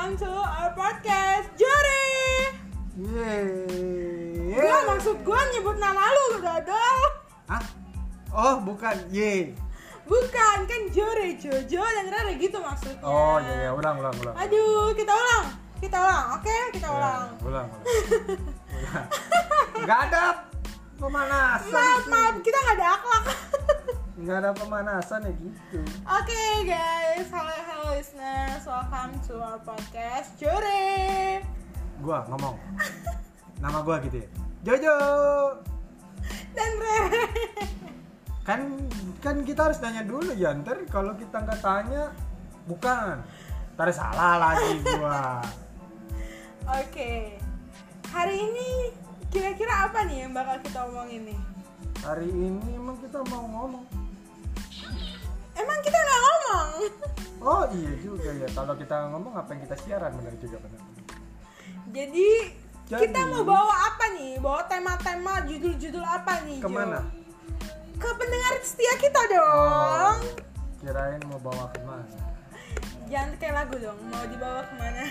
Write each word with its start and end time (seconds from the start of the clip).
welcome 0.00 0.16
to 0.16 0.32
our 0.32 0.72
podcast 0.72 1.44
Juri. 1.60 2.08
Yeay. 2.96 4.56
Gua 4.56 4.78
maksud 4.88 5.20
gua 5.20 5.36
nyebut 5.52 5.76
nama 5.76 6.00
lu 6.00 6.24
lu 6.32 6.38
dodol. 6.40 7.00
Hah? 7.44 7.60
Oh, 8.32 8.54
bukan. 8.64 8.96
Ye. 9.12 9.52
Bukan 10.08 10.58
kan 10.64 10.82
Juri 10.88 11.36
Jojo 11.36 11.84
dan 11.84 12.06
Rere 12.08 12.32
gitu 12.40 12.64
maksudnya. 12.64 13.04
Oh, 13.04 13.44
iya, 13.44 13.68
iya. 13.68 13.70
Ulang, 13.76 14.00
ulang, 14.00 14.16
ulang. 14.24 14.32
Aduh, 14.40 14.96
kita 14.96 15.12
ulang. 15.12 15.46
Kita 15.84 15.96
ulang. 16.00 16.24
Oke, 16.40 16.56
kita 16.72 16.88
Ya, 16.88 16.96
ulang. 16.96 17.20
ulang, 17.44 17.68
ulang. 17.68 17.68
Ulang. 18.72 19.06
Nggak 19.84 20.00
ada 20.08 20.24
pemanasan. 20.96 21.72
Maaf, 21.76 22.00
sih. 22.00 22.08
maaf, 22.08 22.34
kita 22.40 22.56
nggak 22.56 22.76
ada 22.80 22.86
akhlak. 22.96 23.24
Nggak 24.16 24.36
ada 24.40 24.50
pemanasan 24.56 25.20
ya 25.28 25.32
gitu. 25.36 25.78
Oke 26.08 26.42
guys, 26.64 27.28
halo 27.28 27.59
hello 27.90 27.98
listeners, 27.98 28.62
welcome 28.70 29.18
to 29.26 29.34
our 29.42 29.58
podcast 29.66 30.38
Juri. 30.38 31.42
Gua 31.98 32.22
ngomong. 32.30 32.54
Nama 33.66 33.82
gua 33.82 33.98
gitu 34.06 34.22
ya. 34.22 34.28
Jojo. 34.62 34.94
Dan 36.54 36.70
Rere. 36.78 37.26
Kan 38.46 38.86
kan 39.18 39.42
kita 39.42 39.66
harus 39.66 39.82
tanya 39.82 40.06
dulu 40.06 40.30
ya. 40.38 40.54
Ntar 40.54 40.86
kalau 40.86 41.18
kita 41.18 41.42
nggak 41.42 41.58
tanya, 41.58 42.14
bukan. 42.70 43.26
Ntar 43.74 43.90
salah 43.90 44.38
lagi 44.38 44.86
gua. 44.86 45.42
Oke, 46.86 47.42
hari 48.14 48.38
ini 48.38 48.94
kira-kira 49.34 49.90
apa 49.90 50.06
nih 50.06 50.30
yang 50.30 50.32
bakal 50.38 50.62
kita 50.62 50.86
omongin 50.86 51.34
nih? 51.34 51.40
Hari 52.06 52.30
ini 52.30 52.70
emang 52.70 53.02
kita 53.02 53.18
mau 53.26 53.50
ngomong. 53.50 53.99
Emang 55.70 55.86
kita 55.86 55.98
nggak 56.02 56.20
ngomong? 56.26 56.70
Oh 57.38 57.62
iya 57.70 57.92
juga 58.02 58.30
ya. 58.34 58.48
Kalau 58.50 58.74
kita 58.74 58.96
ngomong 59.14 59.38
apa 59.38 59.54
yang 59.54 59.62
kita 59.70 59.76
siaran 59.86 60.10
benar 60.18 60.34
juga 60.42 60.58
benar. 60.66 60.82
Jadi, 61.94 62.28
Jadi- 62.90 63.02
kita 63.06 63.20
mau 63.30 63.46
bawa 63.46 63.74
apa 63.94 64.04
nih? 64.18 64.34
Bawa 64.42 64.66
tema-tema, 64.66 65.46
judul-judul 65.46 66.02
apa 66.02 66.42
nih? 66.42 66.58
Jo? 66.58 66.66
Ke 66.66 66.70
mana? 66.74 66.98
Ke 68.02 68.10
pendengar 68.18 68.54
setia 68.66 68.94
kita 68.98 69.22
dong. 69.30 70.18
Kirain 70.82 71.22
mau 71.30 71.38
bawa 71.38 71.70
ke 71.70 71.78
mana? 71.86 72.02
Jangan 73.06 73.30
kayak 73.38 73.54
lagu 73.62 73.74
dong. 73.78 73.98
Mau 74.10 74.24
dibawa 74.26 74.60
ke 74.66 74.74
mana? 74.74 75.04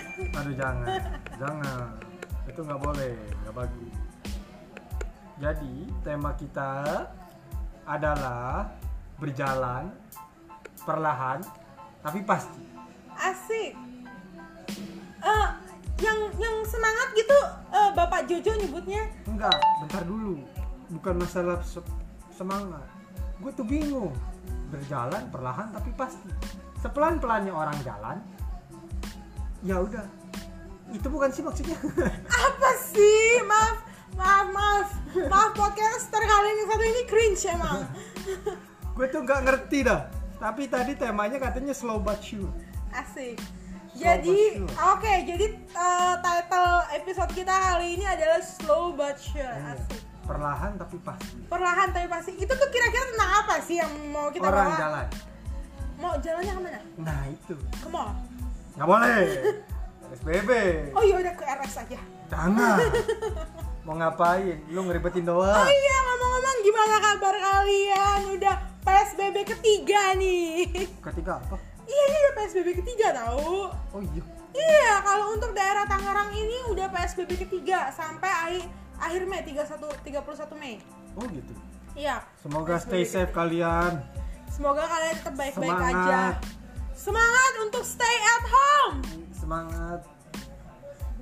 Aduh 0.44 0.54
jangan, 0.60 0.86
jangan. 1.40 1.88
Itu 2.44 2.60
nggak 2.68 2.80
boleh, 2.84 3.16
nggak 3.16 3.54
bagus. 3.56 3.96
Jadi 5.40 5.88
tema 6.04 6.36
kita 6.36 7.08
adalah 7.88 8.68
berjalan 9.16 9.88
perlahan 10.90 11.38
tapi 12.02 12.26
pasti. 12.26 12.58
Asik. 13.14 13.78
Eh, 15.20 15.48
yang 16.00 16.18
yang 16.40 16.56
semangat 16.66 17.12
gitu, 17.14 17.38
eh, 17.70 17.90
Bapak 17.92 18.24
Jojo 18.24 18.56
nyebutnya 18.56 19.04
Enggak, 19.28 19.54
bentar 19.84 20.02
dulu. 20.02 20.42
Bukan 20.90 21.14
masalah 21.22 21.62
se- 21.62 21.94
semangat. 22.34 22.82
Gue 23.38 23.54
tuh 23.54 23.62
bingung. 23.62 24.10
Berjalan 24.74 25.30
perlahan 25.30 25.70
tapi 25.70 25.94
pasti. 25.94 26.26
Sepelan-pelannya 26.82 27.52
orang 27.54 27.78
jalan. 27.86 28.18
Ya 29.62 29.78
udah. 29.78 30.02
Itu 30.90 31.06
bukan 31.12 31.30
sih 31.30 31.44
maksudnya. 31.44 31.76
apa 32.48 32.70
sih? 32.90 33.44
Maaf, 33.44 33.78
maaf, 34.16 34.46
maaf, 34.50 34.88
maaf 35.28 35.50
podcaster 35.54 36.22
kali 36.24 36.48
ini 36.56 36.62
satu 36.66 36.84
ini 36.84 37.02
cringe 37.06 37.42
emang. 37.52 37.78
gue 38.96 39.06
tuh 39.08 39.24
nggak 39.24 39.40
ngerti 39.48 39.78
dah 39.86 40.19
tapi 40.40 40.64
tadi 40.66 40.92
temanya 40.94 41.36
katanya 41.38 41.70
slow 41.70 41.98
but 41.98 42.18
sure 42.18 42.48
Asik. 42.90 43.38
Slow 43.90 44.00
Jadi, 44.00 44.62
oke, 44.66 45.14
jadi 45.24 45.46
eh, 45.52 46.14
title 46.16 46.70
episode 46.92 47.30
kita 47.32 47.50
kali 47.50 47.94
ini 47.94 48.04
adalah 48.04 48.40
slow 48.40 48.90
but 48.90 49.14
sure. 49.14 49.42
Iya. 49.42 49.76
Asik. 49.76 50.00
perlahan 50.22 50.74
tapi 50.74 50.96
pasti 51.00 51.38
Perlahan 51.44 51.88
tapi 51.90 52.06
pasti. 52.06 52.30
Itu 52.34 52.50
tuh 52.50 52.68
kira-kira 52.68 53.02
tentang 53.04 53.30
apa 53.36 53.54
sih 53.60 53.76
yang 53.76 53.90
mau 54.08 54.26
kita 54.28 54.42
orang 54.44 54.62
bawa? 54.64 54.78
jalan 54.78 55.06
Mau 55.96 56.14
jalannya 56.16 56.52
ke 56.52 56.60
mana? 56.60 56.80
nah 56.96 57.20
itu 57.26 57.54
Ke 57.76 57.88
mall. 57.88 58.10
nggak 58.72 58.88
boleh 58.88 59.18
SBB 60.16 60.50
Oh 60.92 61.02
iya 61.02 61.14
udah 61.16 61.32
ke 61.32 61.44
RS 61.44 61.74
aja. 61.80 61.98
jangan 62.26 62.78
mau 63.84 63.94
ngapain 63.96 64.58
lu 64.66 64.80
ngeribetin 64.82 65.22
Oh 65.24 65.34
doang 65.36 65.66
iya 65.66 65.96
ngomong-ngomong 66.00 66.56
gimana 66.60 66.96
kabar 67.00 67.34
kalian? 67.36 68.20
Udah 68.34 68.56
PSBB 68.90 69.36
ketiga 69.46 70.18
nih. 70.18 70.66
ketika 70.98 71.38
apa 71.38 71.56
iya 71.86 72.02
ini 72.04 72.16
udah 72.18 72.34
PSBB 72.36 72.68
ketiga 72.82 73.06
tahu. 73.14 73.70
oh 73.70 74.02
iya 74.02 74.22
Iya, 74.50 74.98
kalau 75.06 75.30
untuk 75.30 75.54
daerah 75.54 75.86
Tangerang 75.86 76.34
ini 76.34 76.58
udah 76.66 76.90
PSBB 76.90 77.38
ketiga 77.38 77.86
sampai 77.94 78.26
akhir 78.26 78.62
akhir 78.98 79.22
Mei 79.24 79.46
31 79.46 79.78
31 80.02 80.58
Mei. 80.58 80.82
oh 81.14 81.22
gitu 81.24 81.54
Iya. 81.94 82.18
semoga 82.36 82.74
PSBB 82.76 82.86
stay 82.90 83.04
safe 83.06 83.30
kalian 83.30 84.02
Semoga 84.50 84.82
kalian 84.82 85.14
tetap 85.14 85.34
baik-baik 85.38 85.78
aja. 85.78 86.34
Semangat 86.92 87.52
untuk 87.62 87.86
stay 87.86 88.16
at 88.28 88.44
home. 88.44 88.98
semangat 89.30 90.02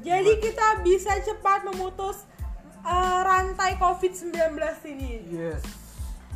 Jadi 0.00 0.32
kita 0.40 0.80
bisa 0.80 1.12
cepat 1.20 1.62
memutus 1.62 2.24
uh, 2.80 3.20
rantai 3.20 3.76
COVID-19 3.76 4.32
ini. 4.88 5.28
yes 5.28 5.60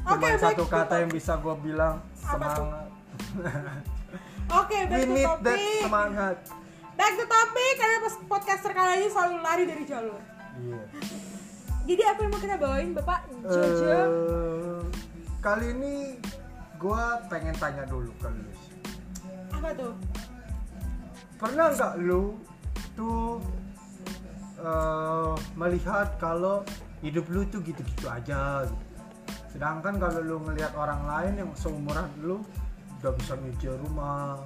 Oke, 0.03 0.19
Cuman 0.19 0.35
back 0.35 0.43
satu 0.43 0.65
kata 0.67 0.95
yang 0.99 1.11
bisa 1.15 1.33
gue 1.39 1.55
bilang 1.63 2.03
semangat 2.19 2.91
Oke, 4.51 4.79
back 4.91 4.99
we 4.99 5.07
to 5.07 5.15
need 5.15 5.31
that 5.31 5.39
topic. 5.39 5.81
semangat 5.87 6.37
Back 6.93 7.13
to 7.17 7.25
topic 7.25 7.73
karena 7.79 7.97
podcaster 8.27 8.73
kali 8.75 8.93
ini 8.99 9.09
selalu 9.09 9.37
lari 9.41 9.65
dari 9.65 9.85
jalur. 9.87 10.21
iya 10.59 10.83
Jadi 11.83 12.03
apa 12.07 12.19
yang 12.23 12.31
mau 12.31 12.41
kita 12.43 12.57
bawain 12.59 12.91
Bapak 12.95 13.21
Jojo? 13.43 13.91
Eh, 13.91 14.81
kali 15.39 15.67
ini 15.75 15.95
gua 16.79 17.23
pengen 17.27 17.55
tanya 17.59 17.83
dulu 17.87 18.11
ke 18.19 18.29
lu. 18.31 18.51
apa 19.51 19.69
tuh? 19.75 19.95
Pernah 21.39 21.67
nggak 21.75 21.95
lu 22.03 22.39
tuh 22.95 23.39
eh, 24.59 25.35
melihat 25.55 26.07
kalau 26.19 26.63
hidup 27.03 27.27
lu 27.31 27.43
tuh 27.51 27.59
gitu-gitu 27.63 28.07
aja 28.07 28.63
gitu. 28.67 28.92
Sedangkan 29.53 30.01
kalau 30.01 30.25
lu 30.25 30.37
ngelihat 30.49 30.73
orang 30.73 31.05
lain 31.05 31.45
yang 31.45 31.51
seumuran 31.53 32.09
lu 32.25 32.41
udah 33.05 33.13
bisa 33.21 33.37
nyicil 33.37 33.77
rumah, 33.85 34.41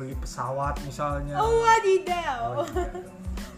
beli 0.00 0.16
pesawat 0.16 0.80
misalnya. 0.88 1.36
Oh 1.36 1.60
wadidaw. 1.60 2.64
Oh, 2.64 2.66
iya. 2.72 2.88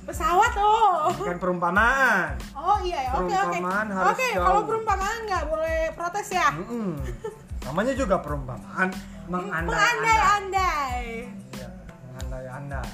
Pesawat 0.03 0.53
oh. 0.59 1.15
Ini 1.15 1.23
kan 1.31 1.39
perumpamaan. 1.39 2.34
Oh 2.59 2.83
iya 2.83 3.06
ya, 3.06 3.11
oke 3.23 3.31
oke. 3.31 3.59
Oke, 4.11 4.29
kalau 4.34 4.67
perumpamaan 4.67 5.19
nggak 5.31 5.45
boleh 5.47 5.95
protes 5.95 6.34
ya. 6.34 6.50
Mm-mm. 6.56 6.99
Namanya 7.71 7.93
juga 7.95 8.19
perumpamaan, 8.19 8.91
mengandai-andai. 9.31 9.71
Mengandai-andai. 9.71 11.03
Iya, 11.55 11.69
mengandai-andai. 12.11 12.91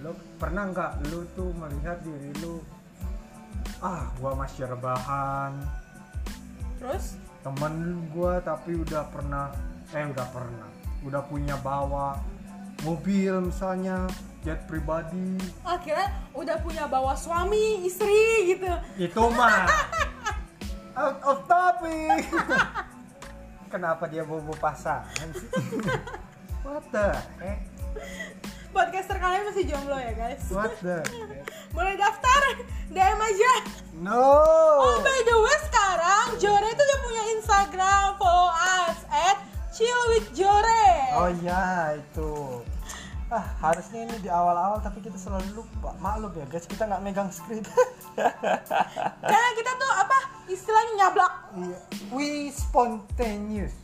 Lu 0.00 0.16
pernah 0.40 0.64
nggak 0.72 0.92
lu 1.12 1.20
tuh 1.36 1.52
melihat 1.52 2.00
diri 2.00 2.32
lu 2.40 2.64
ah 3.84 4.08
gua 4.16 4.32
masih 4.32 4.64
rebahan 4.64 5.60
Terus? 6.80 7.20
temen 7.40 8.04
gua 8.12 8.36
tapi 8.44 8.76
udah 8.76 9.08
pernah 9.08 9.48
eh 9.96 10.04
udah 10.04 10.26
pernah. 10.28 10.68
Udah 11.00 11.22
punya 11.24 11.56
bawa 11.60 12.20
mobil 12.84 13.48
misalnya 13.48 14.04
jet 14.44 14.64
pribadi. 14.68 15.40
Akhirnya 15.64 16.08
udah 16.36 16.56
punya 16.60 16.84
bawa 16.88 17.16
suami, 17.16 17.84
istri 17.84 18.56
gitu. 18.56 18.72
itu 18.96 19.22
mah. 19.36 19.68
Out 20.96 21.20
of 21.24 21.38
topic 21.48 22.28
kenapa 23.70 24.10
dia 24.10 24.26
bobo 24.26 24.52
pasangan 24.58 25.30
sih? 25.30 25.48
What 26.66 26.84
the 26.92 27.14
heck 27.38 27.64
Podcaster 28.70 29.18
kalian 29.18 29.42
masih 29.44 29.66
jomblo 29.66 29.98
ya 29.98 30.14
guys. 30.14 30.46
what 30.50 30.70
the 30.78 31.02
Boleh 31.76 31.94
daftar 31.94 32.42
DM 32.88 33.18
aja. 33.18 33.52
no 33.98 34.22
Oh 34.78 34.96
by 35.02 35.18
the 35.22 35.36
way 35.36 35.58
sekarang 35.66 36.26
Jore 36.38 36.64
itu 36.64 36.78
udah 36.80 36.98
punya 37.02 37.22
Instagram 37.34 38.04
follow 38.16 38.50
us 38.54 38.98
at 39.10 39.42
chill 39.70 40.00
with 40.14 40.30
Jore. 40.32 40.86
Oh 41.14 41.28
iya 41.42 41.98
itu. 41.98 42.62
Ah 43.26 43.46
harusnya 43.60 44.06
ini 44.06 44.16
di 44.18 44.30
awal-awal 44.30 44.78
tapi 44.78 45.02
kita 45.02 45.14
selalu 45.14 45.62
lupa. 45.62 45.94
Maklum 45.98 46.30
ya 46.34 46.46
guys 46.46 46.66
kita 46.66 46.86
nggak 46.86 47.02
megang 47.02 47.30
skrip. 47.30 47.66
Karena 49.30 49.48
kita 49.54 49.70
tuh 49.76 49.92
apa 49.94 50.18
istilahnya 50.46 50.92
nyablak. 50.96 51.32
Iya. 51.58 51.78
We 52.10 52.50
spontaneous. 52.50 53.74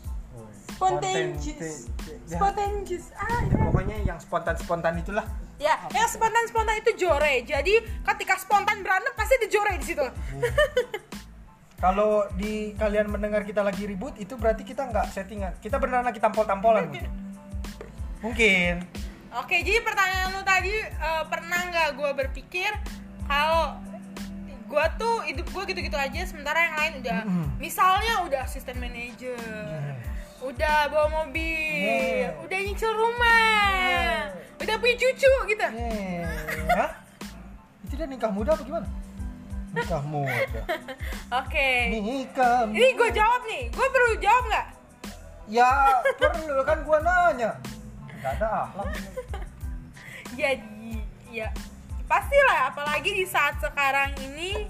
Spontaneous. 0.76 1.88
Ya, 2.28 2.36
Spontaneous. 2.36 3.04
Ah, 3.16 3.40
ya, 3.48 3.56
pokoknya 3.64 3.96
yang 4.04 4.18
spontan-spontan 4.20 5.00
itulah. 5.00 5.24
Ya, 5.56 5.80
yang 5.88 6.04
spontan-spontan 6.04 6.84
itu 6.84 7.00
Jore. 7.00 7.48
Jadi 7.48 7.80
ketika 7.80 8.36
spontan 8.36 8.84
berantem 8.84 9.08
pasti 9.16 9.40
ada 9.40 9.48
Jore 9.48 9.72
di 9.80 9.86
situ. 9.88 10.04
Kalau 11.80 12.28
di 12.36 12.76
kalian 12.76 13.08
mendengar 13.08 13.44
kita 13.44 13.64
lagi 13.64 13.88
ribut 13.88 14.16
itu 14.20 14.36
berarti 14.36 14.68
kita 14.68 14.84
nggak 14.84 15.08
settingan. 15.12 15.56
Kita 15.64 15.80
beneran 15.80 16.04
lagi 16.04 16.20
tampol-tampolan 16.20 16.92
mungkin. 16.92 17.08
Mungkin. 18.20 18.74
Oke, 19.36 19.60
jadi 19.60 19.84
pertanyaan 19.84 20.32
lu 20.32 20.40
tadi 20.44 20.72
eh, 20.76 21.24
pernah 21.28 21.60
nggak 21.72 21.88
gue 22.00 22.10
berpikir 22.24 22.72
kalau 23.28 23.76
gue 24.66 24.84
tuh 24.98 25.14
hidup 25.28 25.46
gue 25.52 25.62
gitu-gitu 25.72 25.94
aja, 25.94 26.20
sementara 26.26 26.58
yang 26.58 26.74
lain 26.74 26.92
udah, 27.04 27.20
Mm-mm. 27.22 27.46
misalnya 27.62 28.26
udah 28.26 28.42
asisten 28.42 28.82
manajer, 28.82 29.38
udah 30.46 30.78
bawa 30.88 31.06
mobil, 31.10 31.42
Yeah. 32.22 32.30
udah 32.46 32.58
nyicil 32.62 32.92
rumah, 32.94 34.30
udah 34.62 34.74
punya 34.78 34.94
cucu 34.94 35.32
gitu. 35.50 35.66
Hah? 36.70 36.90
Itu 37.82 37.92
dia 37.94 38.06
nikah 38.06 38.30
muda 38.30 38.54
apa 38.54 38.62
gimana? 38.62 38.86
Nikah 39.74 40.02
muda. 40.06 40.30
Oke, 41.42 41.70
Nikah. 41.90 42.70
ini 42.70 42.94
gue 42.94 43.10
jawab 43.10 43.42
nih, 43.44 43.64
gue 43.68 43.86
perlu 43.90 44.12
jawab 44.22 44.44
nggak? 44.46 44.66
Ya 45.46 45.70
perlu 46.18 46.62
kan 46.62 46.78
gua 46.82 46.98
nanya. 47.02 47.54
Gak 48.18 48.34
ada 48.42 48.66
akhlak. 48.66 48.90
Jadi, 50.34 50.90
ya 51.42 51.50
pastilah, 52.06 52.70
apalagi 52.70 53.10
di 53.14 53.26
saat 53.26 53.58
sekarang 53.58 54.10
ini, 54.22 54.66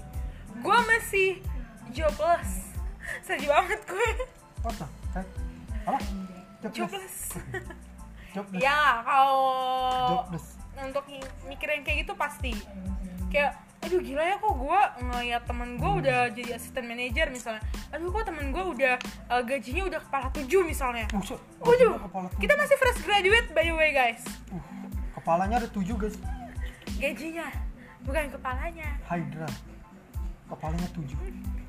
gue 0.57 0.77
masih 0.85 1.41
jobless. 1.89 2.73
Sedih 3.25 3.49
banget 3.49 3.81
gue. 3.85 4.09
What 4.61 4.73
the 4.77 4.85
heck? 5.13 5.27
Apa? 5.87 5.99
Jobless. 6.67 7.15
Jobless. 8.35 8.59
Ya 8.59 9.01
kalau 9.01 9.39
Jobless. 10.11 10.45
untuk 10.77 11.03
mi- 11.07 11.33
mikirin 11.47 11.81
kayak 11.81 12.05
gitu 12.05 12.13
pasti 12.13 12.53
kayak 13.27 13.55
aduh 13.77 14.01
gila 14.01 14.19
ya 14.19 14.35
kok 14.35 14.51
gue 14.51 14.79
ngeliat 14.99 15.43
temen 15.45 15.77
gue 15.77 15.91
udah 16.01 16.19
jadi 16.33 16.57
asisten 16.57 16.85
manajer 16.85 17.29
misalnya 17.29 17.61
aduh 17.87 18.09
kok 18.09 18.25
temen 18.25 18.49
gue 18.49 18.63
udah 18.73 18.93
eh, 18.99 19.41
gajinya 19.45 19.83
udah 19.85 19.99
kepala 20.01 20.27
tujuh 20.33 20.61
misalnya 20.65 21.05
Kepala 21.07 22.27
kita 22.35 22.53
masih 22.57 22.75
fresh 22.75 22.99
graduate 23.01 23.47
by 23.53 23.63
the 23.63 23.73
way 23.73 23.93
guys 23.93 24.21
Uh, 24.49 24.59
kepalanya 25.13 25.61
ada 25.61 25.69
tujuh 25.69 25.95
guys. 25.95 26.17
gajinya 26.97 27.47
bukan 28.01 28.27
kepalanya 28.31 28.89
Hydra. 29.05 29.47
Kepalanya 30.47 30.87
tujuh. 30.95 31.19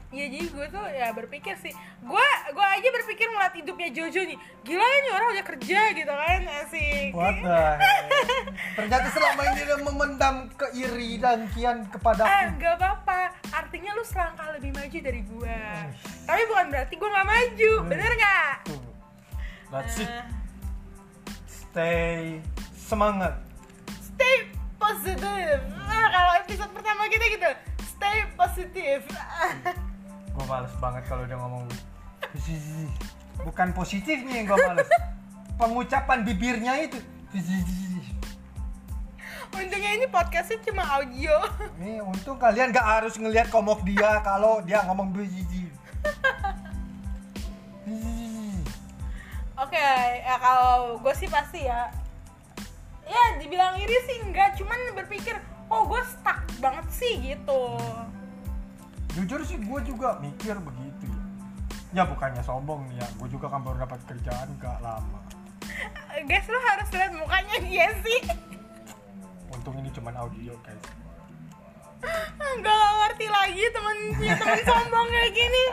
Ya 0.09 0.25
jadi 0.25 0.49
gue 0.49 0.67
tuh 0.69 0.87
ya 0.89 1.13
berpikir 1.13 1.53
sih 1.55 1.69
gue 2.01 2.27
gue 2.49 2.67
aja 2.71 2.89
berpikir 2.91 3.29
ngeliat 3.29 3.53
hidupnya 3.53 3.89
Jojo 3.91 4.25
nih 4.25 4.35
gila 4.63 4.81
ya 4.81 4.99
nih 4.99 5.13
orang 5.13 5.29
udah 5.31 5.45
kerja 5.47 5.81
gitu 5.93 6.09
kan 6.11 6.41
asik 6.63 7.11
What 7.13 7.37
the? 7.39 7.61
Ternyata 8.75 9.07
selama 9.11 9.41
ini 9.45 9.61
dia 9.61 9.79
memendam 9.79 10.37
keiri 10.51 11.19
dan 11.19 11.45
kian 11.51 11.83
Ah, 11.83 11.91
kepadaku. 11.91 12.31
nggak 12.57 12.75
apa-apa. 12.75 13.21
Artinya 13.51 13.91
lu 13.93 14.03
selangkah 14.03 14.49
lebih 14.51 14.71
maju 14.71 14.99
dari 14.99 15.21
gua. 15.25 15.61
Tapi 16.23 16.43
bukan 16.47 16.67
berarti 16.69 16.95
gua 16.95 17.09
nggak 17.11 17.29
maju, 17.29 17.71
bener? 17.85 18.13
Tuh. 18.63 18.83
That's 19.69 19.99
it. 19.99 20.07
Eh, 20.07 20.25
Stay 21.45 22.19
semangat. 22.73 23.35
stay 24.01 24.37
positif. 24.77 25.59
Nah, 25.79 26.07
kalau 26.09 26.33
episode 26.39 26.73
pertama 26.73 27.03
kita 27.07 27.25
gitu, 27.29 27.51
stay 27.85 28.19
positif. 28.33 29.01
Gue 30.39 30.47
males 30.47 30.71
banget 30.79 31.03
kalau 31.11 31.27
dia 31.27 31.35
ngomong 31.35 31.67
Bukan 33.47 33.75
positifnya 33.75 34.39
yang 34.39 34.47
gue 34.47 34.59
males 34.63 34.87
Pengucapan 35.59 36.23
bibirnya 36.23 36.79
itu 36.79 37.03
Untungnya 39.49 39.97
ini 39.97 40.07
podcastnya 40.07 40.61
cuma 40.61 40.85
audio. 41.01 41.33
Nih 41.81 42.05
untung 42.05 42.37
kalian 42.37 42.69
gak 42.69 42.85
harus 42.85 43.17
ngelihat 43.17 43.49
komok 43.49 43.81
dia 43.81 44.21
kalau 44.21 44.61
dia 44.61 44.85
ngomong 44.85 45.09
biji. 45.11 45.73
Oke, 49.59 49.91
ya 50.23 50.37
kalau 50.39 51.01
gue 51.01 51.15
sih 51.17 51.27
pasti 51.33 51.65
ya. 51.65 51.91
Ya, 53.09 53.23
dibilang 53.41 53.81
iri 53.81 53.99
sih 54.05 54.21
enggak, 54.21 54.55
cuman 54.61 54.77
berpikir, 54.93 55.35
oh 55.73 55.89
gue 55.89 56.03
stuck 56.05 56.45
banget 56.61 56.87
sih 56.93 57.17
gitu. 57.33 57.81
Jujur 59.19 59.43
sih 59.43 59.59
gue 59.59 59.81
juga 59.83 60.23
mikir 60.23 60.55
begitu 60.63 61.11
ya. 61.11 61.23
Ya 61.91 62.03
bukannya 62.07 62.39
sombong 62.47 62.87
nih 62.87 63.03
ya, 63.03 63.07
gue 63.19 63.29
juga 63.35 63.51
kan 63.51 63.67
baru 63.67 63.83
dapat 63.83 63.99
kerjaan 64.07 64.47
gak 64.63 64.79
lama. 64.79 65.19
Guys, 66.23 66.47
lu 66.47 66.59
harus 66.63 66.89
lihat 66.95 67.13
mukanya 67.19 67.57
dia 67.67 67.91
sih. 68.07 68.31
Untung 69.51 69.75
ini 69.83 69.91
cuman 69.91 70.15
audio 70.23 70.55
guys. 70.63 70.87
Nggak 72.39 72.87
ngerti 72.95 73.27
lagi 73.27 73.63
temennya 73.75 74.35
temen 74.39 74.61
sombong 74.63 75.09
kayak 75.11 75.31
gini. 75.35 75.65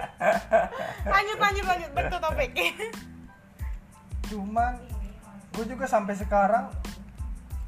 Lanjut 1.05 1.37
lanjut 1.37 1.65
lanjut 1.69 1.89
to 1.93 2.17
topik. 2.17 2.51
Cuman 4.33 4.73
gue 5.53 5.65
juga 5.69 5.85
sampai 5.85 6.17
sekarang 6.17 6.73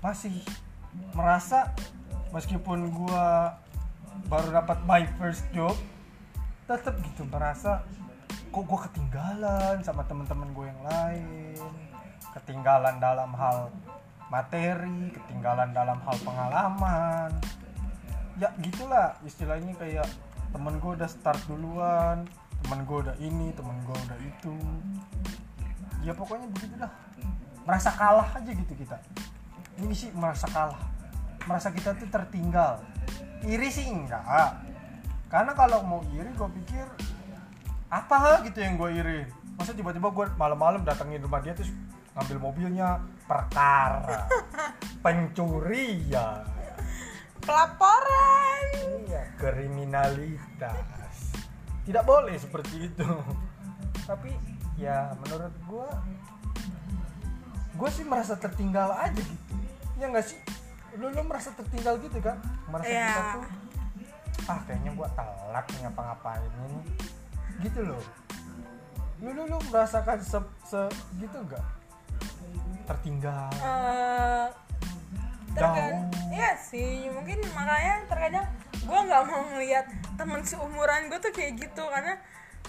masih 0.01 0.41
merasa 1.13 1.69
meskipun 2.33 2.89
gue 2.89 3.27
baru 4.25 4.49
dapat 4.49 4.81
my 4.89 5.03
first 5.21 5.45
job 5.53 5.77
tetap 6.67 6.99
gitu 6.99 7.23
merasa 7.29 7.85
kok 8.51 8.63
gue 8.65 8.79
ketinggalan 8.91 9.79
sama 9.85 10.03
teman-teman 10.03 10.49
gue 10.51 10.65
yang 10.67 10.81
lain. 10.83 11.61
Ketinggalan 12.35 12.99
dalam 12.99 13.31
hal 13.37 13.71
materi 14.27 15.13
ketinggalan 15.15 15.71
dalam 15.71 16.01
hal 16.03 16.17
pengalaman. 16.25 17.31
Ya 18.35 18.51
gitulah 18.59 19.15
istilahnya 19.23 19.71
kayak 19.79 20.09
temen 20.51 20.75
gue 20.81 20.91
udah 20.97 21.09
start 21.09 21.39
duluan 21.47 22.27
temen 22.65 22.83
gue 22.83 22.97
udah 22.99 23.15
ini 23.23 23.55
temen 23.55 23.77
gue 23.87 23.95
udah 23.95 24.19
itu. 24.19 24.55
Ya 26.03 26.11
pokoknya 26.11 26.51
begitu 26.51 26.75
dah. 26.75 26.91
Merasa 27.63 27.95
kalah 27.95 28.27
aja 28.35 28.51
gitu 28.51 28.73
kita. 28.75 28.99
Ini 29.79 29.93
sih 29.95 30.09
merasa 30.11 30.51
kalah. 30.51 30.79
Merasa 31.47 31.71
kita 31.71 31.95
tuh 31.95 32.11
tertinggal 32.11 32.83
iri 33.45 33.69
sih 33.69 33.85
enggak. 33.85 34.23
Karena 35.27 35.51
kalau 35.53 35.83
mau 35.83 36.01
iri 36.15 36.31
gue 36.31 36.49
pikir 36.63 36.87
apa 37.91 38.41
gitu 38.47 38.57
yang 38.63 38.79
gue 38.79 38.89
iri. 38.95 39.21
Masa 39.59 39.73
tiba-tiba 39.73 40.09
gue 40.13 40.25
malam-malam 40.39 40.81
datengin 40.87 41.21
rumah 41.21 41.41
dia 41.43 41.53
terus 41.53 41.73
ngambil 42.17 42.37
mobilnya 42.49 43.03
perkara 43.29 44.25
pencurian. 45.03 46.45
Pelaporan. 47.43 48.63
iya 49.07 49.23
kriminalitas. 49.39 51.15
Tidak 51.87 52.03
boleh 52.03 52.35
seperti 52.35 52.91
itu. 52.91 53.07
Tapi 54.03 54.31
ya 54.75 55.15
menurut 55.23 55.53
gue 55.67 55.89
gue 57.77 57.89
sih 57.93 58.03
merasa 58.03 58.35
tertinggal 58.35 58.91
aja 58.95 59.21
gitu. 59.21 59.53
Ya 59.97 60.11
nggak 60.11 60.25
sih 60.27 60.39
lu, 60.97 61.13
lu 61.13 61.21
merasa 61.25 61.53
tertinggal 61.53 62.01
gitu 62.01 62.17
kan? 62.19 62.37
Merasa 62.67 62.89
Iya. 62.89 63.07
kita 63.07 63.23
tuh 63.37 63.45
ah 64.47 64.59
kayaknya 64.63 64.91
gue 64.95 65.07
telat 65.17 65.65
ngapa-ngapain 65.83 66.51
ini. 66.69 66.79
Gitu 67.61 67.79
loh. 67.83 68.03
Lu 69.19 69.29
lu, 69.33 69.43
lu 69.49 69.57
merasakan 69.69 70.17
se, 70.21 70.39
se 70.65 70.81
gitu 71.17 71.37
nggak? 71.41 71.65
Tertinggal. 72.87 73.49
Eh, 73.59 74.47
terkadang 75.51 76.07
iya 76.31 76.55
sih. 76.55 77.09
Mungkin 77.11 77.43
makanya 77.51 78.05
terkadang 78.07 78.45
gue 78.87 78.99
nggak 79.09 79.23
mau 79.27 79.41
ngelihat 79.51 79.85
temen 80.15 80.41
seumuran 80.45 81.11
gue 81.11 81.19
tuh 81.19 81.33
kayak 81.33 81.59
gitu. 81.59 81.83
Karena 81.89 82.13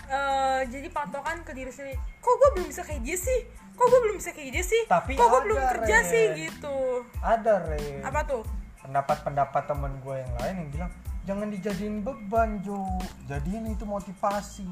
eh, 0.08 0.60
jadi 0.66 0.88
patokan 0.90 1.44
ke 1.46 1.52
diri 1.54 1.70
sendiri. 1.70 2.00
Kok 2.18 2.34
gue 2.34 2.48
belum 2.58 2.66
bisa 2.72 2.82
kayak 2.82 3.06
dia 3.06 3.16
sih 3.16 3.40
kok 3.78 3.86
gue 3.86 4.00
belum 4.02 4.16
bisa 4.18 4.30
kayak 4.34 4.66
sih? 4.66 4.82
Tapi 4.90 5.14
kok 5.14 5.30
gue 5.30 5.40
belum 5.46 5.62
kerja 5.78 5.96
Ren. 6.02 6.10
sih 6.10 6.24
gitu. 6.34 7.06
Ada 7.22 7.62
re 7.62 8.02
apa 8.02 8.20
tuh? 8.26 8.42
Pendapat-pendapat 8.82 9.62
temen 9.70 9.92
gue 10.02 10.16
yang 10.18 10.34
lain 10.42 10.54
yang 10.58 10.70
bilang 10.74 10.90
jangan 11.22 11.48
dijadiin 11.54 12.02
beban 12.02 12.58
Jo. 12.66 12.82
Jadiin 13.30 13.70
itu 13.70 13.86
motivasi. 13.86 14.66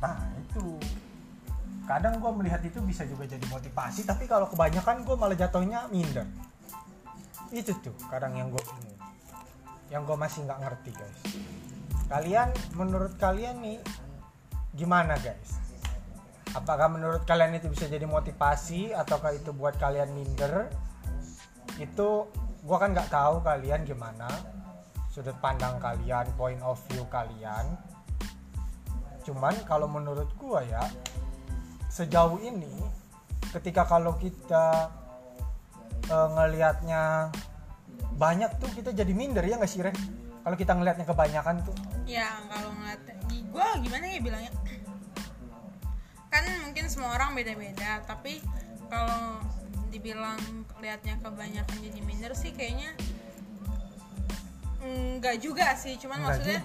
Nah 0.00 0.16
itu. 0.40 0.80
Kadang 1.84 2.20
gue 2.20 2.32
melihat 2.40 2.60
itu 2.64 2.80
bisa 2.84 3.04
juga 3.04 3.24
jadi 3.28 3.44
motivasi 3.48 4.04
tapi 4.08 4.24
kalau 4.24 4.48
kebanyakan 4.48 5.04
gue 5.04 5.16
malah 5.20 5.36
jatuhnya 5.36 5.88
minder. 5.92 6.24
Itu 7.52 7.76
tuh 7.84 7.96
kadang 8.08 8.32
yang 8.32 8.48
gue 8.48 8.60
bingung. 8.64 8.96
Yang 9.92 10.02
gue 10.08 10.16
masih 10.16 10.40
nggak 10.48 10.60
ngerti 10.64 10.90
guys. 10.96 11.20
Kalian 12.08 12.48
menurut 12.76 13.16
kalian 13.20 13.60
nih 13.60 13.80
gimana 14.72 15.16
guys 15.20 15.57
apakah 16.56 16.88
menurut 16.88 17.22
kalian 17.28 17.56
itu 17.56 17.68
bisa 17.68 17.90
jadi 17.90 18.04
motivasi 18.08 18.94
ataukah 18.96 19.36
itu 19.36 19.52
buat 19.52 19.76
kalian 19.76 20.12
minder? 20.14 20.72
Itu 21.76 22.28
gua 22.64 22.80
kan 22.80 22.96
nggak 22.96 23.10
tahu 23.12 23.40
kalian 23.44 23.84
gimana 23.84 24.28
sudut 25.08 25.34
pandang 25.40 25.80
kalian 25.82 26.28
point 26.38 26.60
of 26.64 26.80
view 26.88 27.04
kalian. 27.12 27.64
Cuman 29.24 29.52
kalau 29.68 29.90
menurut 29.90 30.28
gua 30.40 30.64
ya 30.64 30.84
sejauh 31.88 32.38
ini 32.44 32.72
ketika 33.56 33.84
kalau 33.88 34.16
kita 34.20 34.92
eh, 36.08 36.28
ngelihatnya 36.36 37.32
banyak 38.18 38.50
tuh 38.60 38.70
kita 38.74 38.90
jadi 38.92 39.12
minder 39.14 39.44
ya 39.44 39.56
nggak 39.56 39.70
sih 39.70 39.82
Ren? 39.84 39.96
Kalau 40.44 40.56
kita 40.56 40.72
ngelihatnya 40.72 41.04
kebanyakan 41.04 41.60
tuh. 41.60 41.76
Ya 42.08 42.40
kalau 42.48 42.72
ngeliat 42.72 43.18
gue 43.48 43.66
gimana 43.90 44.04
ya 44.06 44.20
bilangnya 44.22 44.52
kan 46.28 46.44
mungkin 46.62 46.84
semua 46.86 47.16
orang 47.16 47.32
beda-beda 47.32 48.04
tapi 48.04 48.40
kalau 48.88 49.40
dibilang 49.88 50.36
liatnya 50.78 51.16
kebanyakan 51.18 51.76
jadi 51.80 52.00
minder 52.04 52.32
sih 52.32 52.52
kayaknya 52.52 52.92
enggak 54.78 55.42
juga 55.42 55.74
sih 55.74 55.98
cuman 55.98 56.22
Enggak 56.22 56.38
maksudnya 56.38 56.60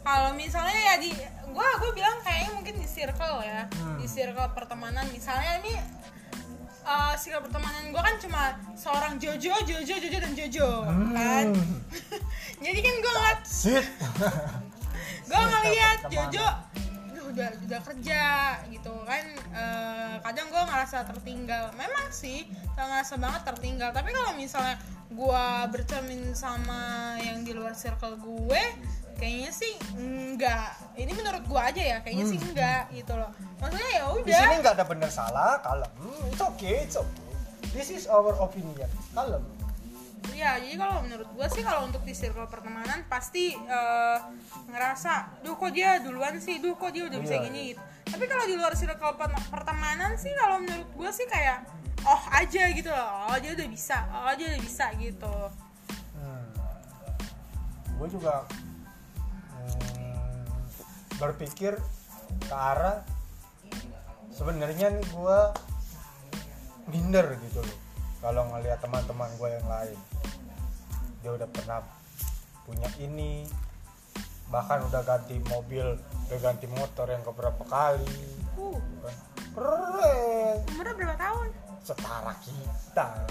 kalau 0.00 0.30
misalnya 0.32 0.78
ya 0.78 0.94
di 0.96 1.10
gua 1.52 1.68
gua 1.76 1.90
bilang 1.92 2.18
kayaknya 2.24 2.50
mungkin 2.54 2.74
di 2.78 2.86
circle 2.86 3.44
ya 3.44 3.68
Hmm. 3.76 3.98
di 3.98 4.06
circle 4.06 4.48
pertemanan 4.56 5.04
misalnya 5.12 5.60
ini 5.60 5.74
uh, 6.82 7.12
circle 7.14 7.44
pertemanan 7.44 7.92
gua 7.92 8.02
kan 8.02 8.16
cuma 8.16 8.42
seorang 8.72 9.20
Jojo 9.20 9.52
Jojo 9.66 9.84
Jojo 10.00 10.18
dan 10.18 10.32
Jojo 10.32 10.68
kan 11.12 11.46
Hmm. 11.52 11.82
jadi 12.64 12.78
kan 12.80 12.94
gua 12.98 13.12
ngeliat 13.12 13.40
gue 15.28 15.36
ngeliat? 15.44 15.98
Jojo 16.08 16.46
"Duh, 17.38 17.46
udah 17.46 17.50
udah 17.70 17.80
kerja 17.86 18.24
gitu 18.66 18.94
kan 19.06 19.24
Eh, 19.58 20.14
kadang 20.22 20.50
gue 20.50 20.62
ngerasa 20.62 21.06
tertinggal 21.06 21.70
memang 21.78 22.10
sih 22.10 22.46
ngerasa 22.74 23.14
banget 23.18 23.42
tertinggal 23.46 23.90
tapi 23.94 24.10
kalau 24.14 24.34
misalnya 24.34 24.78
gue 25.08 25.46
bercermin 25.74 26.34
sama 26.34 27.14
yang 27.18 27.42
di 27.42 27.54
luar 27.54 27.74
circle 27.74 28.18
gue 28.18 28.62
kayaknya 29.18 29.50
sih 29.50 29.74
enggak 29.98 30.78
ini 30.94 31.10
menurut 31.10 31.42
gue 31.42 31.58
aja 31.58 31.82
ya 31.82 31.98
kayaknya 32.06 32.26
sih 32.30 32.38
enggak 32.38 32.86
gitu 32.94 33.18
loh 33.18 33.30
maksudnya 33.58 33.90
ya 33.98 34.02
Di 34.06 34.14
udah 34.22 34.42
sini 34.46 34.56
nggak 34.62 34.74
ada 34.78 34.86
benar 34.86 35.10
salah, 35.10 35.58
kalem. 35.58 35.90
Hmm, 35.98 36.30
it's 36.30 36.42
okay, 36.42 36.74
it's 36.86 36.94
okay. 36.94 37.26
This 37.74 37.90
is 37.90 38.06
our 38.06 38.30
opinion. 38.38 38.86
Kalem. 39.12 39.42
Ya 40.34 40.58
jadi 40.58 40.74
kalau 40.78 41.02
menurut 41.02 41.28
gue 41.34 41.46
sih 41.50 41.62
kalau 41.62 41.86
untuk 41.86 42.02
di 42.06 42.14
circle 42.14 42.46
pertemanan 42.46 43.06
pasti 43.06 43.54
eh, 43.54 44.18
ngerasa 44.70 45.42
duh 45.42 45.54
kok 45.54 45.70
dia 45.74 45.98
duluan 46.02 46.38
sih? 46.38 46.58
Duh 46.62 46.74
kok 46.78 46.90
dia 46.94 47.06
udah 47.06 47.18
bisa 47.18 47.36
Iya. 47.38 47.44
gini? 47.50 47.62
Gitu 47.74 47.82
tapi 48.08 48.24
kalau 48.24 48.44
di 48.48 48.56
luar 48.56 48.72
circle 48.72 49.14
per- 49.20 49.46
pertemanan 49.52 50.16
sih 50.16 50.32
kalau 50.32 50.64
menurut 50.64 50.88
gue 50.96 51.10
sih 51.12 51.28
kayak 51.28 51.68
oh 52.08 52.22
aja 52.32 52.62
gitu 52.72 52.88
loh. 52.88 53.28
Oh 53.28 53.36
dia 53.36 53.52
udah 53.52 53.68
bisa. 53.68 53.98
Oh 54.08 54.32
dia 54.32 54.48
udah 54.56 54.62
bisa 54.64 54.84
gitu. 54.96 55.36
Hmm. 56.16 56.48
Gue 58.00 58.08
juga 58.08 58.48
hmm, 59.60 60.48
berpikir 61.20 61.76
ke 62.48 62.54
arah 62.54 63.04
sebenarnya 64.32 64.94
nih 64.94 65.04
gue 65.04 65.38
minder 66.88 67.26
gitu 67.42 67.60
loh 67.60 67.78
kalau 68.22 68.46
ngelihat 68.54 68.78
teman-teman 68.78 69.26
gue 69.34 69.48
yang 69.50 69.66
lain 69.66 69.98
dia 71.28 71.44
udah 71.44 71.50
pernah 71.52 71.84
punya 72.64 72.88
ini. 73.04 73.44
Bahkan 74.48 74.88
udah 74.88 75.04
ganti 75.04 75.36
mobil 75.52 75.84
udah 76.24 76.38
ganti 76.40 76.64
motor 76.72 77.04
yang 77.12 77.20
keberapa 77.20 77.68
kali. 77.68 78.16
Uh. 78.56 78.80
Kan? 79.04 79.16
Keren. 79.52 80.56
Umurnya 80.72 80.94
berapa 80.96 81.16
tahun? 81.20 81.48
Setara 81.84 82.32
kita. 82.40 83.28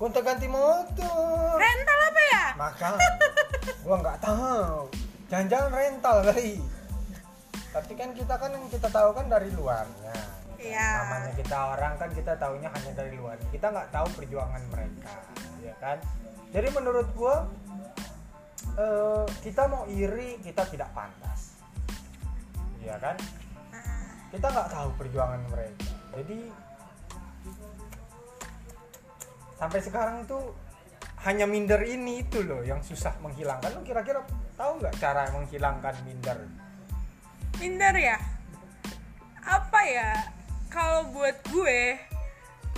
Gue 0.00 0.08
udah 0.08 0.24
ganti 0.24 0.48
motor. 0.48 1.60
Rental 1.60 1.98
apa 2.08 2.20
ya? 2.24 2.44
Maka 2.56 2.90
gua 3.84 3.96
nggak 4.00 4.18
tahu. 4.24 4.88
Jangan-jangan 5.28 5.70
rental 5.76 6.16
kali 6.24 6.80
tapi 7.70 7.94
kan 7.94 8.10
kita 8.10 8.34
kan 8.34 8.50
yang 8.50 8.66
kita 8.66 8.90
tahu 8.90 9.14
kan 9.14 9.30
dari 9.30 9.46
luarnya 9.54 10.18
Iya. 10.60 10.88
namanya 11.04 11.32
kita 11.40 11.56
orang 11.56 11.92
kan 11.96 12.10
kita 12.12 12.32
taunya 12.36 12.68
hanya 12.68 12.92
dari 12.92 13.12
luar. 13.16 13.36
Kita 13.48 13.66
nggak 13.72 13.88
tahu 13.88 14.08
perjuangan 14.20 14.62
mereka 14.68 15.14
ya 15.64 15.74
kan? 15.80 15.98
Jadi 16.52 16.68
menurut 16.74 17.08
gua 17.16 17.48
eh, 18.76 19.26
kita 19.40 19.62
mau 19.72 19.88
iri 19.88 20.36
kita 20.44 20.62
tidak 20.68 20.90
pantas. 20.92 21.56
Ya 22.84 22.96
kan? 23.00 23.16
Kita 24.30 24.46
nggak 24.46 24.68
tahu 24.70 24.88
perjuangan 25.00 25.42
mereka. 25.48 25.88
Jadi 26.20 26.40
sampai 29.56 29.80
sekarang 29.80 30.16
tuh 30.24 30.54
hanya 31.20 31.44
minder 31.44 31.84
ini 31.84 32.24
itu 32.24 32.40
loh 32.44 32.64
yang 32.64 32.80
susah 32.80 33.16
menghilangkan. 33.20 33.76
Lo 33.76 33.80
kira-kira 33.84 34.24
tahu 34.56 34.80
nggak 34.80 34.96
cara 35.00 35.28
menghilangkan 35.32 35.94
minder? 36.04 36.38
Minder 37.60 37.94
ya? 37.96 38.16
Apa 39.40 39.80
ya 39.84 40.39
kalau 40.70 41.10
buat 41.10 41.36
gue 41.50 41.98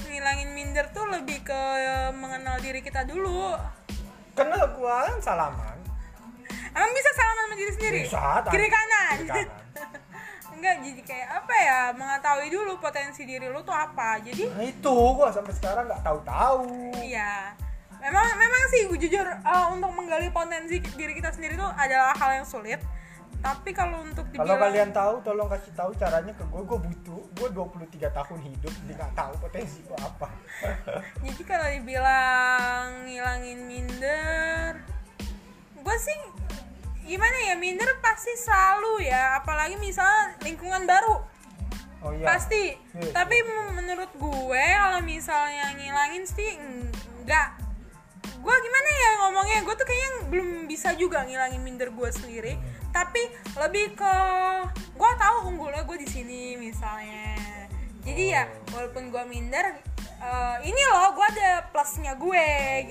ngilangin 0.08 0.50
minder 0.56 0.88
tuh 0.90 1.04
lebih 1.12 1.44
ke 1.44 1.60
mengenal 2.16 2.56
diri 2.58 2.80
kita 2.80 3.04
dulu. 3.04 3.54
Kenal 4.32 4.64
gua 4.74 5.12
kan 5.12 5.16
salaman. 5.20 5.78
Emang 6.72 6.92
bisa 6.96 7.10
salaman 7.12 7.44
sama 7.44 7.54
diri 7.60 7.72
sendiri? 7.76 8.00
Bisa, 8.08 8.20
kiri 8.48 8.68
kanan, 8.72 9.16
kiri 9.20 9.28
kanan. 9.28 9.60
enggak 10.56 10.74
jadi 10.78 11.02
kayak 11.02 11.28
apa 11.42 11.54
ya 11.58 11.80
mengetahui 11.90 12.48
dulu 12.54 12.72
potensi 12.80 13.28
diri 13.28 13.52
lu 13.52 13.60
tuh 13.60 13.76
apa. 13.76 14.24
Jadi 14.24 14.48
nah 14.48 14.64
itu 14.64 14.94
gua 15.12 15.28
sampai 15.28 15.52
sekarang 15.52 15.84
nggak 15.84 16.02
tahu-tahu. 16.02 16.96
Iya. 16.96 17.52
Memang 18.02 18.26
memang 18.34 18.62
sih 18.74 18.90
gue 18.90 18.98
jujur 18.98 19.22
uh, 19.22 19.70
untuk 19.70 19.94
menggali 19.94 20.26
potensi 20.34 20.82
diri 20.82 21.14
kita 21.14 21.30
sendiri 21.30 21.54
tuh 21.54 21.70
adalah 21.70 22.10
hal 22.18 22.42
yang 22.42 22.46
sulit 22.48 22.82
tapi 23.42 23.74
kalau 23.74 24.06
untuk 24.06 24.22
kalau 24.30 24.54
dibilang 24.54 24.62
kalian 24.70 24.90
tahu 24.94 25.14
tolong 25.26 25.50
kasih 25.50 25.74
tahu 25.74 25.90
caranya 25.98 26.30
ke 26.30 26.46
gue 26.46 26.62
gue 26.62 26.78
butuh 26.78 27.20
gue 27.34 27.48
23 27.50 28.06
tahun 28.14 28.38
hidup 28.38 28.74
nggak 28.86 29.12
tahu 29.18 29.32
potensi 29.42 29.82
gue 29.82 29.98
apa. 29.98 30.30
Jadi 31.26 31.42
kalau 31.42 31.66
dibilang 31.66 33.02
ngilangin 33.02 33.60
minder 33.66 34.78
gue 35.82 35.96
sih 35.98 36.18
gimana 37.02 37.36
ya 37.50 37.54
minder 37.58 37.90
pasti 37.98 38.30
selalu 38.38 39.10
ya. 39.10 39.42
Apalagi 39.42 39.74
misalnya 39.82 40.38
lingkungan 40.46 40.86
baru. 40.86 41.16
Oh 42.02 42.10
iya. 42.14 42.26
Pasti. 42.26 42.78
Iya, 42.78 43.10
tapi 43.14 43.42
m- 43.42 43.74
menurut 43.78 44.10
gue 44.14 44.64
kalau 44.78 45.02
misalnya 45.02 45.74
ngilangin 45.74 46.26
sih 46.26 46.58
enggak 47.22 47.61
gue 48.42 48.56
gimana 48.58 48.88
ya 48.90 49.10
ngomongnya? 49.22 49.58
Gue 49.62 49.74
tuh 49.78 49.86
kayaknya 49.86 50.10
belum 50.28 50.48
bisa 50.66 50.92
juga 50.98 51.22
ngilangin 51.22 51.62
minder 51.62 51.94
gue 51.94 52.08
sendiri. 52.10 52.58
Tapi 52.90 53.22
lebih 53.56 53.94
ke 53.94 54.14
gue 54.74 55.10
tahu 55.16 55.36
unggulnya 55.54 55.86
gue 55.86 55.98
di 56.02 56.08
sini 56.10 56.58
misalnya. 56.58 57.38
Jadi 58.02 58.34
ya 58.34 58.50
walaupun 58.74 59.14
gue 59.14 59.22
minder 59.30 59.78
eh, 60.18 60.56
ini 60.66 60.82
loh 60.90 61.14
gue 61.14 61.26
ada 61.38 61.70
plusnya 61.70 62.18
gue 62.18 62.48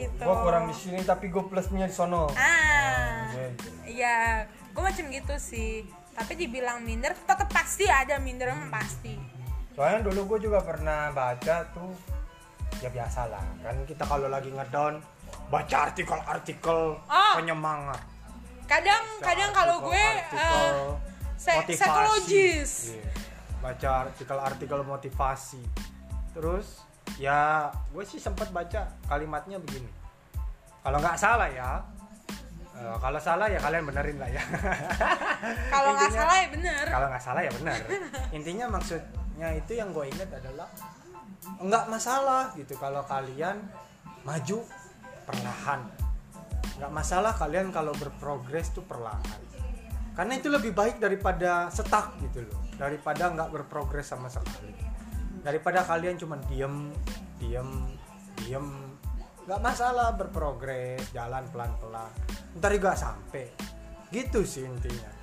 gitu. 0.08 0.24
Gue 0.24 0.38
kurang 0.40 0.72
di 0.72 0.76
sini 0.76 1.04
tapi 1.04 1.28
gue 1.28 1.44
plusnya 1.44 1.92
di 1.92 1.96
sono. 1.96 2.32
Ah. 2.40 3.28
Iya, 3.36 3.48
iya. 3.86 4.20
Gue 4.72 4.88
macam 4.88 5.12
gitu 5.12 5.36
sih. 5.36 5.84
Tapi 6.16 6.40
dibilang 6.40 6.80
minder 6.80 7.12
tetap 7.12 7.52
pasti 7.52 7.88
ada 7.92 8.16
minder 8.24 8.56
pasti. 8.72 9.20
Soalnya 9.76 10.08
dulu 10.08 10.36
gue 10.36 10.48
juga 10.48 10.64
pernah 10.64 11.12
baca 11.12 11.68
tuh 11.76 11.92
ya 12.82 12.90
biasa 12.90 13.30
lah 13.30 13.46
kan 13.62 13.78
kita 13.86 14.04
kalau 14.10 14.26
lagi 14.26 14.50
ngedown 14.50 15.04
baca 15.48 15.78
artikel-artikel 15.86 16.80
Ah. 17.06 17.36
penyemangat. 17.36 18.00
Kadang 18.64 19.04
Baca 19.14 19.26
kadang 19.26 19.52
kalau 19.52 19.78
gue 19.84 20.06
se- 21.36 21.52
motivasi. 21.54 21.76
psikologis. 21.78 22.72
Iya. 22.90 23.04
baca 23.60 23.90
artikel-artikel 24.06 24.80
motivasi. 24.82 25.62
Terus 26.32 26.82
ya 27.16 27.70
gue 27.90 28.02
sih 28.02 28.18
sempat 28.18 28.50
baca 28.50 28.90
kalimatnya 29.06 29.58
begini. 29.58 29.92
Kalau 30.80 30.98
nggak 30.98 31.14
salah 31.16 31.46
ya 31.46 31.78
eh, 32.74 32.96
kalau 32.98 33.20
salah 33.20 33.46
ya 33.46 33.60
kalian 33.60 33.84
benerin 33.84 34.18
lah 34.18 34.26
ya. 34.28 34.42
Kalau 35.74 35.94
nggak 35.94 36.10
salah 36.12 36.36
ya 36.36 36.48
bener. 36.50 36.86
Kalau 36.88 37.08
nggak 37.08 37.22
salah 37.22 37.42
ya 37.42 37.52
benar 37.52 37.78
intinya 38.32 38.66
maksudnya 38.72 39.48
itu 39.52 39.72
yang 39.74 39.92
gue 39.92 40.06
ingat 40.08 40.30
adalah 40.34 40.66
nggak 41.60 41.86
masalah 41.86 42.50
gitu. 42.56 42.74
Kalau 42.76 43.04
kalian 43.04 43.62
maju 44.24 44.58
perlahan. 45.32 45.82
Nggak 46.78 46.92
masalah 46.92 47.34
kalian 47.36 47.72
kalau 47.72 47.96
berprogres 47.96 48.76
tuh 48.76 48.84
perlahan. 48.84 49.42
Karena 50.12 50.36
itu 50.36 50.52
lebih 50.52 50.76
baik 50.76 51.00
daripada 51.00 51.72
stuck 51.72 52.20
gitu 52.20 52.44
loh. 52.44 52.60
Daripada 52.76 53.32
nggak 53.32 53.50
berprogres 53.50 54.12
sama 54.12 54.28
sekali. 54.28 54.76
Daripada 55.42 55.88
kalian 55.88 56.20
cuma 56.20 56.36
diem 56.52 56.92
diem 57.40 57.70
diem. 58.44 58.68
Nggak 59.48 59.62
masalah 59.64 60.14
berprogres 60.14 61.02
jalan 61.16 61.48
pelan 61.50 61.72
pelan 61.80 62.12
ntar 62.60 62.72
juga 62.76 62.92
sampai. 62.98 63.48
Gitu 64.12 64.44
sih 64.44 64.68
intinya. 64.68 65.22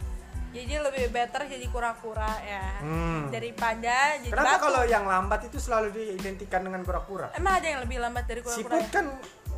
Jadi 0.49 0.81
lebih 0.81 1.13
better 1.13 1.45
jadi 1.45 1.67
kura-kura 1.69 2.41
ya. 2.41 2.81
Hmm. 2.81 3.29
daripada 3.29 4.17
jadi 4.17 4.33
Kenapa 4.33 4.57
batu. 4.57 4.65
kalau 4.65 4.83
yang 4.89 5.05
lambat 5.05 5.45
itu 5.45 5.61
selalu 5.61 5.93
diidentikan 5.93 6.65
dengan 6.65 6.81
kura-kura? 6.89 7.29
emang 7.37 7.61
ada 7.61 7.69
yang 7.69 7.81
lebih 7.85 8.01
lambat 8.01 8.25
dari 8.25 8.41
Siput 8.41 8.73
kura-kura? 8.73 8.81
Ya? 8.81 8.89
kan 8.89 9.07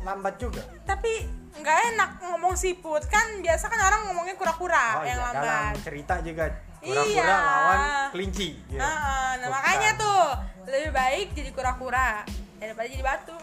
lambat 0.01 0.35
juga. 0.35 0.63
tapi 0.83 1.27
nggak 1.51 1.77
enak 1.91 2.11
ngomong 2.23 2.53
siput 2.53 3.03
kan 3.05 3.39
biasa 3.39 3.67
kan 3.67 3.79
orang 3.79 4.01
ngomongnya 4.07 4.33
kura-kura 4.33 4.85
Oh 4.97 5.03
yang 5.03 5.19
iya, 5.19 5.29
dalam 5.29 5.35
lambat 5.35 5.83
cerita 5.83 6.15
juga 6.19 6.45
kura-kura 6.79 7.21
Iya. 7.27 7.37
lawan 7.45 7.79
kelinci. 8.09 8.47
gitu. 8.65 8.79
Ah, 8.79 9.35
nah 9.35 9.45
Bukan. 9.45 9.51
makanya 9.53 9.91
tuh 9.95 10.23
lebih 10.65 10.91
baik 10.91 11.27
jadi 11.31 11.49
kura-kura 11.51 12.09
daripada 12.57 12.87
jadi 12.87 13.03
batu 13.03 13.37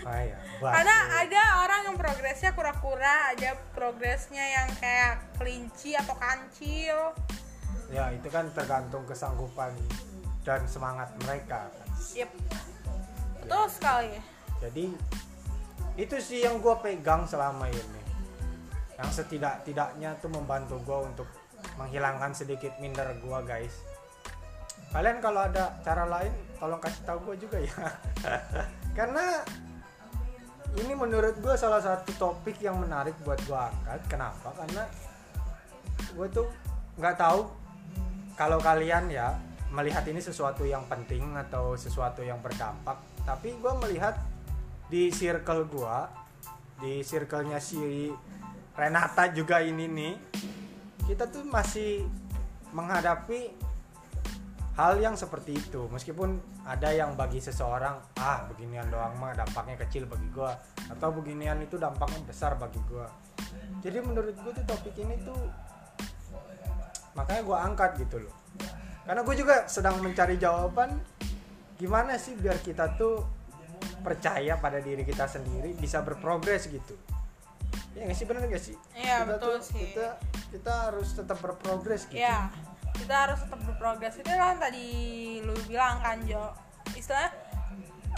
Oh, 0.00 0.16
iya, 0.16 0.36
batu. 0.60 0.72
karena 0.72 0.96
ada 1.18 1.42
orang 1.60 1.80
yang 1.84 1.96
progresnya 1.96 2.50
kura-kura 2.52 3.14
ada 3.30 3.50
progresnya 3.70 4.44
yang 4.44 4.68
kayak 4.76 5.12
kelinci 5.36 5.92
atau 5.92 6.14
kancil 6.14 7.12
Ya 7.90 8.06
itu 8.08 8.28
kan 8.28 8.46
tergantung 8.50 9.02
kesanggupan 9.02 9.74
dan 10.40 10.62
semangat 10.64 11.10
mereka. 11.20 11.66
kan. 11.66 11.88
yep 12.14 12.30
betul 13.36 13.64
sekali 13.66 14.14
jadi 14.58 14.92
itu 15.98 16.16
sih 16.22 16.46
yang 16.46 16.62
gue 16.62 16.74
pegang 16.82 17.26
selama 17.26 17.66
ini. 17.70 18.00
Yang 19.00 19.24
setidak 19.24 19.64
tidaknya 19.64 20.14
tuh 20.20 20.30
membantu 20.30 20.76
gue 20.84 20.98
untuk 21.08 21.28
menghilangkan 21.76 22.36
sedikit 22.36 22.76
minder 22.78 23.08
gue 23.18 23.38
guys. 23.46 23.74
Kalian 24.90 25.22
kalau 25.22 25.46
ada 25.46 25.78
cara 25.86 26.02
lain 26.02 26.34
tolong 26.58 26.82
kasih 26.82 27.02
tahu 27.06 27.18
gue 27.30 27.46
juga 27.46 27.58
ya. 27.62 27.82
Karena 28.98 29.42
ini 30.78 30.92
menurut 30.94 31.38
gue 31.38 31.54
salah 31.58 31.82
satu 31.82 32.10
topik 32.18 32.58
yang 32.62 32.78
menarik 32.78 33.14
buat 33.22 33.38
gue 33.46 33.54
angkat. 33.54 34.00
Kenapa? 34.10 34.54
Karena 34.54 34.86
gue 36.10 36.26
tuh 36.30 36.46
nggak 36.98 37.16
tahu 37.18 37.46
kalau 38.34 38.58
kalian 38.58 39.10
ya 39.10 39.36
melihat 39.70 40.02
ini 40.10 40.18
sesuatu 40.18 40.66
yang 40.66 40.82
penting 40.90 41.38
atau 41.38 41.78
sesuatu 41.78 42.22
yang 42.26 42.42
berdampak. 42.42 42.98
Tapi 43.22 43.54
gue 43.54 43.72
melihat 43.86 44.18
di 44.90 45.08
circle 45.14 45.70
gue 45.70 45.96
di 46.82 47.00
circle-nya 47.06 47.62
si 47.62 48.10
Renata 48.74 49.30
juga 49.30 49.62
ini 49.62 49.86
nih 49.86 50.14
kita 51.06 51.30
tuh 51.30 51.46
masih 51.46 52.04
menghadapi 52.74 53.70
hal 54.78 54.96
yang 55.02 55.18
seperti 55.18 55.58
itu. 55.58 55.90
Meskipun 55.90 56.38
ada 56.64 56.88
yang 56.94 57.18
bagi 57.18 57.42
seseorang 57.42 57.98
ah 58.16 58.46
beginian 58.48 58.88
doang 58.88 59.12
mah 59.18 59.34
dampaknya 59.34 59.76
kecil 59.86 60.06
bagi 60.06 60.28
gue 60.30 60.52
atau 60.90 61.08
beginian 61.14 61.58
itu 61.60 61.76
dampaknya 61.76 62.22
besar 62.24 62.56
bagi 62.56 62.78
gue 62.88 63.30
jadi 63.80 63.98
menurut 64.04 64.36
gue 64.36 64.52
tuh 64.52 64.64
topik 64.68 64.94
ini 65.00 65.16
tuh 65.24 65.38
makanya 67.16 67.42
gue 67.42 67.56
angkat 67.58 67.90
gitu 68.06 68.16
loh. 68.22 68.34
Karena 69.02 69.26
gue 69.26 69.34
juga 69.34 69.66
sedang 69.66 69.98
mencari 69.98 70.38
jawaban 70.38 71.00
gimana 71.80 72.20
sih 72.20 72.36
biar 72.36 72.60
kita 72.60 72.94
tuh 73.00 73.24
percaya 74.00 74.56
pada 74.56 74.78
diri 74.78 75.02
kita 75.02 75.24
sendiri 75.24 75.72
bisa 75.72 76.00
berprogres 76.00 76.66
gitu. 76.66 76.94
Ya 77.92 78.06
nggak 78.06 78.16
sih? 78.16 78.24
Benar 78.24 78.42
nggak 78.44 78.62
sih? 78.62 78.76
Iya, 78.94 79.22
Kita 79.22 79.28
betul 79.34 79.54
tuh- 79.56 79.66
sih. 79.66 79.82
kita 79.90 80.06
kita 80.50 80.72
harus 80.88 81.08
tetap 81.12 81.38
berprogres 81.38 82.02
gitu. 82.06 82.18
Ya 82.18 82.48
kita 82.92 83.14
harus 83.16 83.38
tetap 83.40 83.60
berprogres. 83.62 84.14
Itu 84.14 84.28
kan 84.28 84.56
tadi 84.56 84.86
lu 85.40 85.54
bilang 85.64 85.98
kan 85.98 86.20
Jo. 86.24 86.52
Istilah 86.92 87.30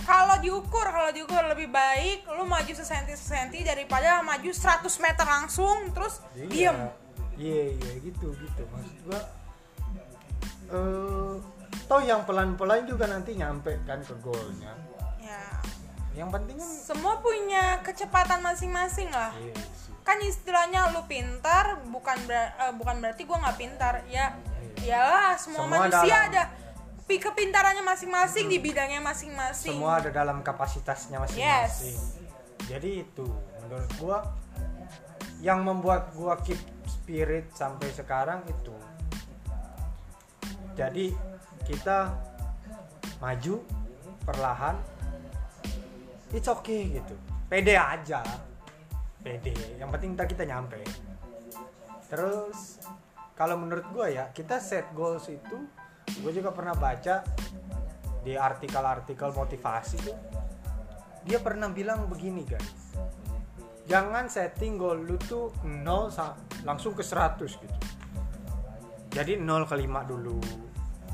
kalau 0.03 0.37
diukur 0.39 0.83
kalau 0.83 1.11
diukur 1.11 1.39
lebih 1.47 1.69
baik 1.69 2.25
lu 2.27 2.43
maju 2.43 2.73
sesenti 2.73 3.13
sesenti 3.13 3.63
daripada 3.63 4.19
maju 4.21 4.49
100 4.49 4.83
meter 4.99 5.23
langsung 5.23 5.93
terus 5.93 6.19
Iya. 6.35 6.47
diem. 6.49 6.79
Iya 7.33 7.63
iya 7.73 7.93
gitu 8.03 8.33
gitu. 8.35 8.63
Maksud 8.69 8.97
gua 9.05 9.21
eh 10.73 11.35
toh 11.85 12.01
yang 12.01 12.25
pelan-pelan 12.25 12.85
juga 12.85 13.05
nanti 13.07 13.37
nyampe 13.37 13.77
kan 13.85 14.01
ke 14.01 14.15
goalnya. 14.19 14.73
Ya 16.13 16.25
Yang 16.25 16.31
penting 16.37 16.57
kan 16.61 16.69
semua 16.69 17.15
punya 17.19 17.81
kecepatan 17.81 18.41
masing-masing 18.41 19.09
lah. 19.09 19.33
Iya 19.37 19.57
sih. 19.57 19.91
kan 20.03 20.19
istilahnya 20.19 20.91
lu 20.91 21.07
pintar 21.07 21.79
bukan 21.87 22.19
ber- 22.27 22.51
eh, 22.59 22.75
bukan 22.75 22.99
berarti 22.99 23.23
gua 23.23 23.39
nggak 23.39 23.59
pintar. 23.59 24.03
Ya 24.11 24.35
iyalah 24.83 25.39
semua, 25.39 25.63
Semua 25.65 25.79
manusia 25.87 26.11
dalam- 26.11 26.29
ada. 26.35 26.43
Pi 27.03 27.19
kepintarannya 27.19 27.83
masing-masing 27.83 28.47
di 28.47 28.59
bidangnya 28.59 28.99
masing-masing. 28.99 29.75
Semua 29.75 30.03
ada 30.03 30.11
dalam 30.11 30.43
kapasitasnya 30.43 31.23
masing-masing. 31.23 31.99
Jadi 32.67 33.03
itu 33.07 33.27
menurut 33.63 33.91
gua 33.99 34.19
yang 35.39 35.63
membuat 35.63 36.11
gua 36.15 36.39
keep 36.43 36.59
spirit 36.87 37.51
sampai 37.55 37.91
sekarang 37.95 38.43
itu. 38.47 38.75
Jadi 40.75 41.15
kita 41.63 42.11
maju 43.21 43.55
perlahan 44.27 44.75
it's 46.33 46.49
okay 46.49 46.99
gitu. 46.99 47.15
Pede 47.47 47.77
aja. 47.77 48.25
Pede. 49.23 49.53
Yang 49.79 49.91
penting 49.95 50.11
ntar 50.17 50.27
kita 50.27 50.43
nyampe. 50.43 50.81
Terus 52.09 52.83
kalau 53.33 53.57
menurut 53.57 53.87
gua 53.93 54.09
ya, 54.09 54.25
kita 54.33 54.59
set 54.59 54.91
goals 54.93 55.29
itu 55.31 55.69
gue 56.13 56.33
juga 56.35 56.53
pernah 56.53 56.77
baca 56.77 57.25
di 58.23 58.37
artikel-artikel 58.37 59.33
motivasi 59.33 59.97
tuh 60.03 60.17
dia 61.25 61.39
pernah 61.41 61.71
bilang 61.71 62.07
begini 62.07 62.43
guys 62.45 62.95
jangan 63.89 64.29
setting 64.29 64.77
goal 64.77 64.99
lu 64.99 65.17
tuh 65.19 65.51
0 65.65 66.13
sa- 66.13 66.37
langsung 66.63 66.93
ke 66.93 67.03
100 67.03 67.39
gitu 67.49 67.79
jadi 69.11 69.39
0 69.41 69.67
ke 69.67 69.75
5 69.75 70.11
dulu 70.11 70.39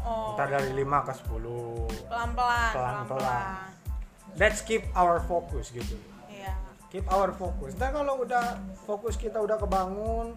oh 0.05 0.35
ntar 0.37 0.51
dari 0.53 0.73
5 0.73 1.07
ke 1.07 1.13
10 1.15 2.09
pelan-pelan 2.11 2.71
Pelan-pelan. 2.75 3.69
Let's 4.39 4.63
keep 4.63 4.87
our 4.95 5.19
focus 5.27 5.75
gitu. 5.75 5.99
Iya. 6.31 6.55
Keep 6.95 7.11
our 7.11 7.35
focus. 7.35 7.75
Dan 7.75 7.93
kalau 7.93 8.23
udah 8.23 8.57
fokus 8.87 9.19
kita 9.19 9.43
udah 9.43 9.59
kebangun 9.59 10.33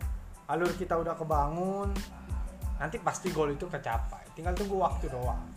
alur 0.51 0.73
kita 0.75 0.99
udah 0.99 1.15
kebangun 1.15 1.95
nanti 2.75 2.99
pasti 2.99 3.31
goal 3.31 3.55
itu 3.55 3.71
kecapai 3.71 4.35
tinggal 4.35 4.51
tunggu 4.51 4.83
waktu 4.83 5.07
doang. 5.07 5.47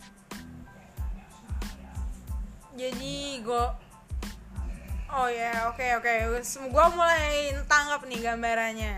Jadi 2.79 3.43
gue 3.43 3.65
oh 5.11 5.29
ya 5.31 5.67
oke 5.67 5.83
oke. 5.99 6.13
Gue 6.71 6.85
mulai 6.95 7.51
tanggap 7.67 8.07
nih 8.07 8.19
gambarannya. 8.23 8.95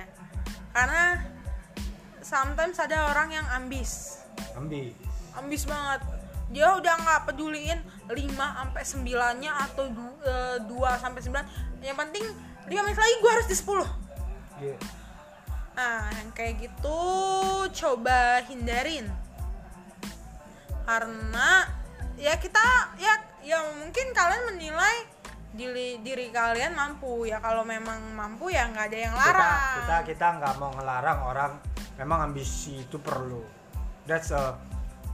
Karena 0.75 1.25
sometimes 2.21 2.77
ada 2.77 3.09
orang 3.09 3.33
yang 3.33 3.47
ambis. 3.57 4.21
Ambil 4.53 4.93
ambis 5.37 5.69
banget 5.69 6.01
dia 6.47 6.67
udah 6.79 6.93
nggak 7.03 7.21
peduliin 7.27 7.79
5 8.07 8.15
sampai 8.15 8.83
9 8.83 9.43
nya 9.43 9.51
atau 9.67 9.85
2 9.91 10.63
sampai 11.03 11.21
9 11.21 11.83
yang 11.83 11.97
penting 11.99 12.25
5 12.67 12.71
menit 12.71 12.97
lagi 12.97 13.15
gue 13.19 13.31
harus 13.31 13.47
di 13.47 13.55
10 13.55 14.07
Iya. 14.57 14.77
Nah, 15.77 16.09
yang 16.09 16.33
kayak 16.33 16.55
gitu 16.57 17.01
coba 17.69 18.41
hindarin. 18.49 19.05
Karena 20.81 21.69
ya 22.17 22.33
kita 22.41 22.97
ya 22.97 23.13
ya 23.45 23.61
mungkin 23.77 24.09
kalian 24.09 24.43
menilai 24.49 25.05
diri, 25.53 26.01
diri 26.01 26.33
kalian 26.33 26.73
mampu 26.73 27.29
ya 27.29 27.37
kalau 27.37 27.61
memang 27.61 28.17
mampu 28.17 28.49
ya 28.49 28.65
nggak 28.73 28.85
ada 28.89 28.97
yang 28.97 29.13
larang. 29.13 29.57
kita 29.77 29.97
kita 30.09 30.27
nggak 30.41 30.53
mau 30.57 30.71
ngelarang 30.73 31.19
orang 31.21 31.51
memang 31.97 32.29
ambisi 32.29 32.81
itu 32.81 32.97
perlu 32.97 33.41
that's 34.09 34.33
a 34.33 34.57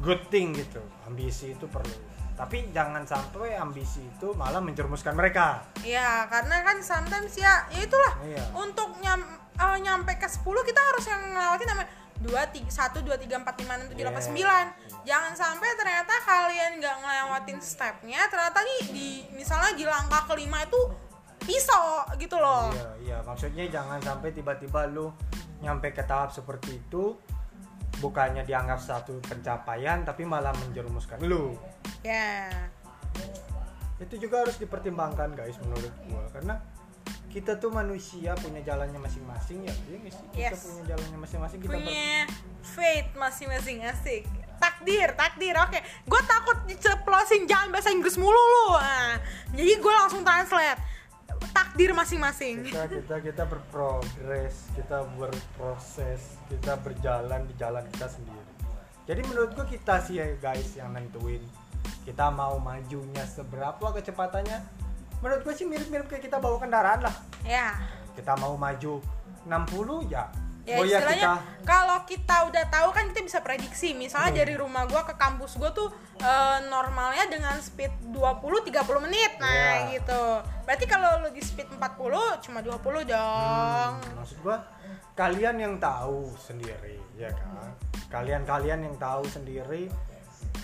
good 0.04 0.22
thing 0.28 0.52
gitu 0.52 0.84
ambisi 1.04 1.52
itu 1.52 1.66
perlu 1.66 1.96
tapi 2.34 2.66
jangan 2.70 3.06
sampai 3.06 3.56
ambisi 3.56 4.02
itu 4.02 4.34
malah 4.34 4.58
menjerumuskan 4.58 5.14
mereka 5.14 5.64
Ya, 5.80 6.26
karena 6.28 6.60
kan 6.62 6.82
sometimes 6.82 7.34
ya 7.36 7.64
ya 7.70 7.80
itulah 7.80 8.14
Iya. 8.22 8.42
untuk 8.54 8.90
nyam, 9.00 9.22
eh, 9.54 9.78
nyampe 9.80 10.18
ke 10.18 10.26
10 10.26 10.42
kita 10.62 10.82
harus 10.84 11.06
yang 11.06 11.22
ngelewatin 11.30 11.68
namanya 11.70 11.90
2 12.20 12.34
3 12.50 12.66
1 12.66 13.06
2 13.06 13.14
3 13.16 13.38
4 13.38 13.54
5 13.54 13.86
6 13.86 13.94
7 13.94 14.02
8 14.02 14.34
Yeah. 14.34 14.66
9. 14.90 15.06
Jangan 15.06 15.34
sampai 15.36 15.70
ternyata 15.76 16.14
kalian 16.20 16.72
nggak 16.80 16.96
ngelewatin 16.98 17.60
stepnya, 17.60 18.22
ternyata 18.26 18.60
nih 18.60 18.82
di 18.90 19.08
misalnya 19.32 19.76
di 19.76 19.84
langkah 19.84 20.24
kelima 20.26 20.64
itu 20.64 20.80
pisau 21.40 21.86
gitu 22.16 22.40
loh. 22.40 22.72
iya 22.72 22.90
iya 22.98 23.18
maksudnya 23.22 23.68
jangan 23.68 24.00
sampai 24.00 24.32
tiba-tiba 24.32 24.88
lu 24.88 25.12
nyampe 25.60 25.92
ke 25.92 26.02
tahap 26.02 26.32
seperti 26.32 26.80
itu 26.80 27.20
bukannya 28.04 28.44
dianggap 28.44 28.84
satu 28.84 29.24
pencapaian 29.24 30.04
tapi 30.04 30.28
malah 30.28 30.52
menjerumuskan 30.60 31.24
lu 31.24 31.56
Ya. 32.04 32.52
itu 33.98 34.20
juga 34.20 34.44
harus 34.44 34.60
dipertimbangkan 34.60 35.32
guys 35.32 35.56
menurut 35.64 35.94
gua 36.06 36.28
karena 36.36 36.60
kita 37.32 37.58
tuh 37.58 37.72
manusia 37.72 38.36
punya 38.36 38.60
jalannya 38.62 39.00
masing-masing 39.00 39.64
ya 39.64 39.74
iya 39.88 39.98
kita 40.04 40.20
Yes. 40.36 40.68
punya 40.68 40.84
jalannya 40.92 41.18
masing-masing 41.18 41.60
kita 41.64 41.72
Punya 41.72 42.28
fate 42.62 43.12
masing-masing 43.16 43.78
asik. 43.84 44.24
Takdir, 44.54 45.12
takdir. 45.18 45.52
Oke, 45.60 45.76
gue 45.84 46.22
takut 46.24 46.56
diceplosin 46.64 47.44
jangan 47.44 47.68
bahasa 47.68 47.92
Inggris 47.92 48.16
mulu 48.16 48.32
lu. 48.32 48.80
Nah, 48.80 49.20
jadi 49.52 49.76
gue 49.76 49.94
langsung 49.94 50.24
translate. 50.24 50.80
Takdir 51.52 51.92
masing-masing. 51.92 52.64
kita 52.64 52.86
kita 52.88 53.16
kita 53.20 53.44
berprogres 53.44 54.72
kita 54.78 55.04
berproses 55.18 56.38
kita 56.48 56.78
berjalan 56.80 57.44
di 57.44 57.54
jalan 57.58 57.84
kita 57.92 58.08
sendiri 58.08 58.46
jadi 59.04 59.20
menurut 59.28 59.52
gua 59.52 59.66
kita 59.66 60.00
sih 60.00 60.22
ya 60.22 60.32
guys 60.38 60.78
yang 60.78 60.94
nentuin 60.94 61.42
kita 62.08 62.32
mau 62.32 62.56
majunya 62.62 63.26
seberapa 63.28 63.92
kecepatannya 63.92 64.64
menurut 65.20 65.42
gua 65.44 65.54
sih 65.54 65.68
mirip-mirip 65.68 66.08
kayak 66.08 66.24
kita 66.24 66.38
bawa 66.40 66.62
kendaraan 66.62 67.04
lah 67.04 67.16
Ya. 67.44 67.76
kita 68.16 68.40
mau 68.40 68.56
maju 68.56 69.04
60 69.44 70.08
ya 70.08 70.32
Ya 70.64 70.80
oh 70.80 70.88
ya 70.88 71.04
istilahnya 71.04 71.28
kita 71.28 71.34
kalau 71.68 71.98
kita 72.08 72.36
udah 72.48 72.64
tahu 72.72 72.90
kan 72.96 73.04
kita 73.12 73.22
bisa 73.22 73.40
prediksi. 73.44 73.92
Misalnya 73.92 74.32
Hmm. 74.32 74.40
dari 74.40 74.56
rumah 74.56 74.88
gua 74.88 75.04
ke 75.04 75.16
kampus 75.16 75.60
gua 75.60 75.76
tuh 75.76 75.92
eh, 76.18 76.58
normalnya 76.72 77.28
dengan 77.28 77.60
speed 77.60 77.92
20 78.16 78.64
30 78.64 79.04
menit. 79.04 79.36
Nah, 79.44 79.52
Iya. 79.52 80.00
gitu. 80.00 80.24
Berarti 80.64 80.86
kalau 80.88 81.20
lu 81.20 81.36
di 81.36 81.44
speed 81.44 81.68
40 81.68 82.40
cuma 82.40 82.64
20 82.64 83.04
dong. 83.04 83.92
Hmm, 84.00 84.16
maksud 84.16 84.40
gua 84.40 84.64
kalian 85.14 85.60
yang 85.60 85.76
tahu 85.78 86.32
sendiri 86.40 86.98
ya 87.14 87.30
kan 87.30 87.70
kalian-kalian 88.10 88.82
yang 88.82 88.96
tahu 88.98 89.22
sendiri 89.30 89.86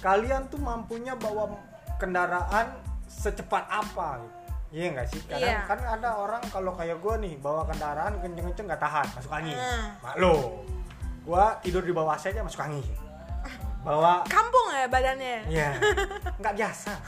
kalian 0.01 0.49
tuh 0.49 0.57
mampunya 0.57 1.13
bawa 1.13 1.53
kendaraan 2.01 2.73
secepat 3.05 3.69
apa 3.69 4.17
gitu. 4.17 4.38
Iya 4.69 4.87
nggak 4.91 5.07
sih? 5.07 5.21
Kadang 5.23 5.49
Iya. 5.49 5.65
kan 5.65 5.79
ada 5.81 6.09
orang 6.15 6.41
kalau 6.45 6.71
kayak 6.71 6.97
gue 6.97 7.15
nih 7.19 7.33
bawa 7.37 7.65
kendaraan 7.65 8.19
kenceng-kenceng 8.19 8.65
nggak 8.65 8.79
tahan 8.79 9.07
masuk 9.11 9.31
angin. 9.31 9.53
Hmm. 9.53 9.97
Mak 9.99 10.15
lo, 10.15 10.61
gue 11.19 11.43
tidur 11.61 11.81
di 11.81 11.89
bawah 11.89 12.13
AC 12.13 12.29
aja 12.29 12.39
masuk 12.39 12.61
angin. 12.61 12.85
Bawa, 13.79 14.27
kampung 14.27 14.67
ya 14.69 14.85
badannya 14.85 15.47
ya 15.47 15.71
nggak 16.39 16.53
biasa. 16.53 16.91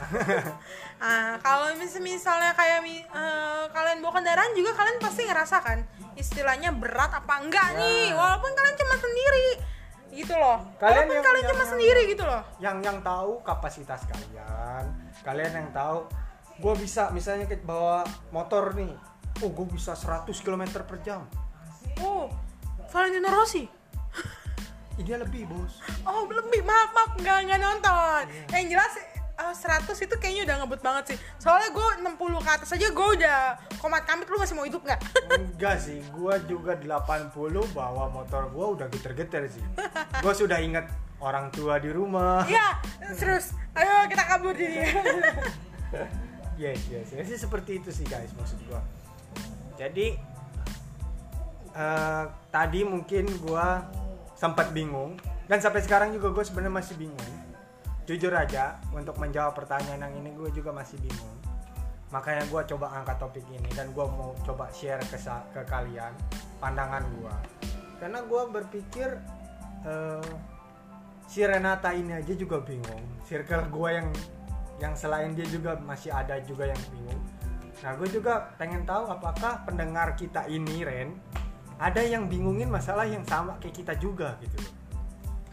Ah, 1.02 1.34
kalau 1.36 1.74
mis 1.74 1.90
misalnya 1.98 2.54
kayak 2.54 2.78
eh, 2.86 3.02
kalian 3.68 3.98
bawa 3.98 4.14
kendaraan 4.14 4.54
juga 4.54 4.70
kalian 4.72 4.96
pasti 4.96 5.26
ngerasakan 5.26 5.82
istilahnya 6.14 6.70
berat 6.70 7.10
apa 7.12 7.42
enggak 7.42 7.74
Ya. 7.74 7.76
nih 7.76 8.04
walaupun 8.12 8.46
kalian 8.48 8.76
cuma 8.76 8.94
sendiri 8.96 9.48
gitu 10.12 10.30
loh 10.32 10.62
Kalian 10.78 10.94
walaupun 11.02 11.10
yang- 11.12 11.26
kalian 11.26 11.42
yang- 11.42 11.50
cuma 11.50 11.64
sendiri 11.66 12.02
gitu 12.06 12.22
loh 12.22 12.42
yang 12.58 12.78
yang 12.80 13.02
tahu 13.02 13.42
kapasitas 13.42 14.06
kalian, 14.06 14.84
kalian 15.20 15.52
yang 15.52 15.68
tahu, 15.72 16.06
gue 16.62 16.74
bisa 16.78 17.10
misalnya 17.10 17.44
kayak 17.44 17.66
bawa 17.66 18.06
motor 18.30 18.70
nih, 18.72 18.94
oh 19.42 19.50
gue 19.50 19.66
bisa 19.68 19.92
100 19.92 20.30
km 20.36 20.62
per 20.80 21.02
jam. 21.02 21.26
oh 21.98 22.30
Valentino 22.88 23.28
Rossi 23.28 23.66
dia 24.94 25.16
lebih 25.16 25.48
bos. 25.48 25.80
oh 26.04 26.22
lebih 26.24 26.62
maaf 26.62 26.92
maaf 26.92 27.10
nggak 27.16 27.38
nggak 27.48 27.60
nonton 27.60 28.22
Iya. 28.28 28.44
yang 28.54 28.76
jelas 28.76 28.92
eh, 28.94 29.50
100 29.50 29.88
itu 29.88 30.14
kayaknya 30.14 30.42
udah 30.44 30.56
ngebut 30.62 30.80
banget 30.80 31.04
sih 31.10 31.18
soalnya 31.40 31.72
gue 31.72 31.86
60 32.06 32.12
ke 32.38 32.50
atas 32.52 32.70
aja 32.70 32.86
gue 32.86 33.08
udah 33.16 33.40
komat 33.80 34.04
kamit 34.04 34.28
lu 34.28 34.36
masih 34.36 34.54
mau 34.54 34.62
hidup 34.62 34.84
nggak 34.84 35.00
Enggak 35.32 35.80
sih, 35.80 35.98
gua 36.12 36.36
juga 36.40 36.76
80 36.76 37.32
bawa 37.72 38.06
motor 38.06 38.52
gua 38.52 38.76
udah 38.76 38.86
geter-geter 38.86 39.48
sih. 39.48 39.64
Gua 40.20 40.34
sudah 40.34 40.60
ingat 40.60 40.86
orang 41.18 41.48
tua 41.48 41.78
di 41.78 41.88
rumah. 41.88 42.44
Iya, 42.44 42.82
terus 43.16 43.54
ayo 43.72 44.06
kita 44.06 44.22
kabur 44.26 44.52
jadi. 44.52 44.92
Yes, 46.60 46.80
yes, 46.92 47.08
yes. 47.16 47.28
Seperti 47.40 47.80
itu 47.80 47.88
sih 47.88 48.04
guys 48.04 48.30
maksud 48.36 48.60
gua. 48.68 48.80
Jadi 49.80 50.14
eh, 51.72 52.24
tadi 52.52 52.80
mungkin 52.84 53.24
gua 53.40 53.88
sempat 54.36 54.74
bingung 54.74 55.16
dan 55.46 55.62
sampai 55.62 55.84
sekarang 55.84 56.10
juga 56.10 56.34
gue 56.34 56.44
sebenarnya 56.46 56.74
masih 56.82 56.94
bingung. 56.98 57.34
Jujur 58.02 58.34
aja 58.34 58.82
untuk 58.90 59.14
menjawab 59.22 59.54
pertanyaan 59.54 60.10
yang 60.10 60.14
ini 60.18 60.34
gue 60.34 60.50
juga 60.50 60.74
masih 60.74 60.98
bingung. 60.98 61.38
Makanya 62.12 62.44
gua 62.52 62.66
coba 62.68 62.92
angkat 62.92 63.16
topik 63.16 63.46
ini 63.48 63.70
dan 63.72 63.88
gua 63.96 64.04
mau 64.04 64.36
coba 64.44 64.68
share 64.68 65.00
ke 65.08 65.16
ke 65.54 65.62
kalian 65.64 66.12
pandangan 66.60 67.00
gua. 67.16 67.32
Karena 67.96 68.20
gua 68.28 68.52
berpikir 68.52 69.16
eh, 69.88 70.28
si 71.24 71.40
Renata 71.40 71.96
ini 71.96 72.12
aja 72.12 72.36
juga 72.36 72.60
bingung. 72.60 73.00
Circle 73.24 73.72
gua 73.72 73.96
yang 73.96 74.12
yang 74.82 74.98
selain 74.98 75.30
dia 75.38 75.46
juga 75.46 75.78
masih 75.78 76.10
ada 76.10 76.42
juga 76.42 76.66
yang 76.66 76.82
bingung. 76.90 77.22
Nah, 77.86 77.94
gue 77.94 78.08
juga 78.10 78.50
pengen 78.58 78.82
tahu 78.82 79.06
apakah 79.06 79.62
pendengar 79.62 80.18
kita 80.18 80.42
ini, 80.50 80.82
Ren, 80.82 81.14
ada 81.78 82.02
yang 82.02 82.26
bingungin 82.26 82.66
masalah 82.66 83.06
yang 83.06 83.22
sama 83.22 83.54
kayak 83.62 83.78
kita 83.78 83.94
juga 83.94 84.34
gitu. 84.42 84.58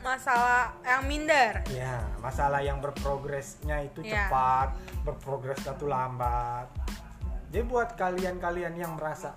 Masalah 0.01 0.73
yang 0.81 1.05
minder. 1.05 1.61
Ya, 1.69 2.01
masalah 2.17 2.65
yang 2.65 2.81
berprogresnya 2.81 3.85
itu 3.85 4.01
Ya. 4.01 4.25
cepat, 4.25 4.73
berprogres 5.05 5.61
satu 5.61 5.85
lambat. 5.85 6.65
Jadi 7.49 7.65
buat 7.65 7.93
kalian-kalian 7.97 8.77
yang 8.77 8.93
merasa 8.97 9.33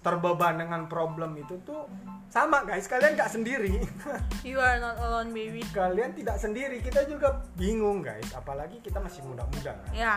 terbeban 0.00 0.56
dengan 0.56 0.88
problem 0.88 1.36
itu 1.36 1.60
tuh 1.62 1.84
sama 2.30 2.62
guys, 2.62 2.86
kalian 2.86 3.18
nggak 3.18 3.30
sendiri. 3.30 3.74
You 4.46 4.62
are 4.62 4.78
not 4.78 4.96
alone, 4.96 5.34
baby. 5.34 5.66
kalian 5.74 6.14
tidak 6.14 6.38
sendiri, 6.38 6.78
kita 6.78 7.04
juga 7.04 7.42
bingung 7.58 8.00
guys. 8.00 8.30
Apalagi 8.32 8.78
kita 8.80 9.02
masih 9.02 9.20
muda-muda 9.26 9.74
kan. 9.74 9.90
Ya, 9.92 10.14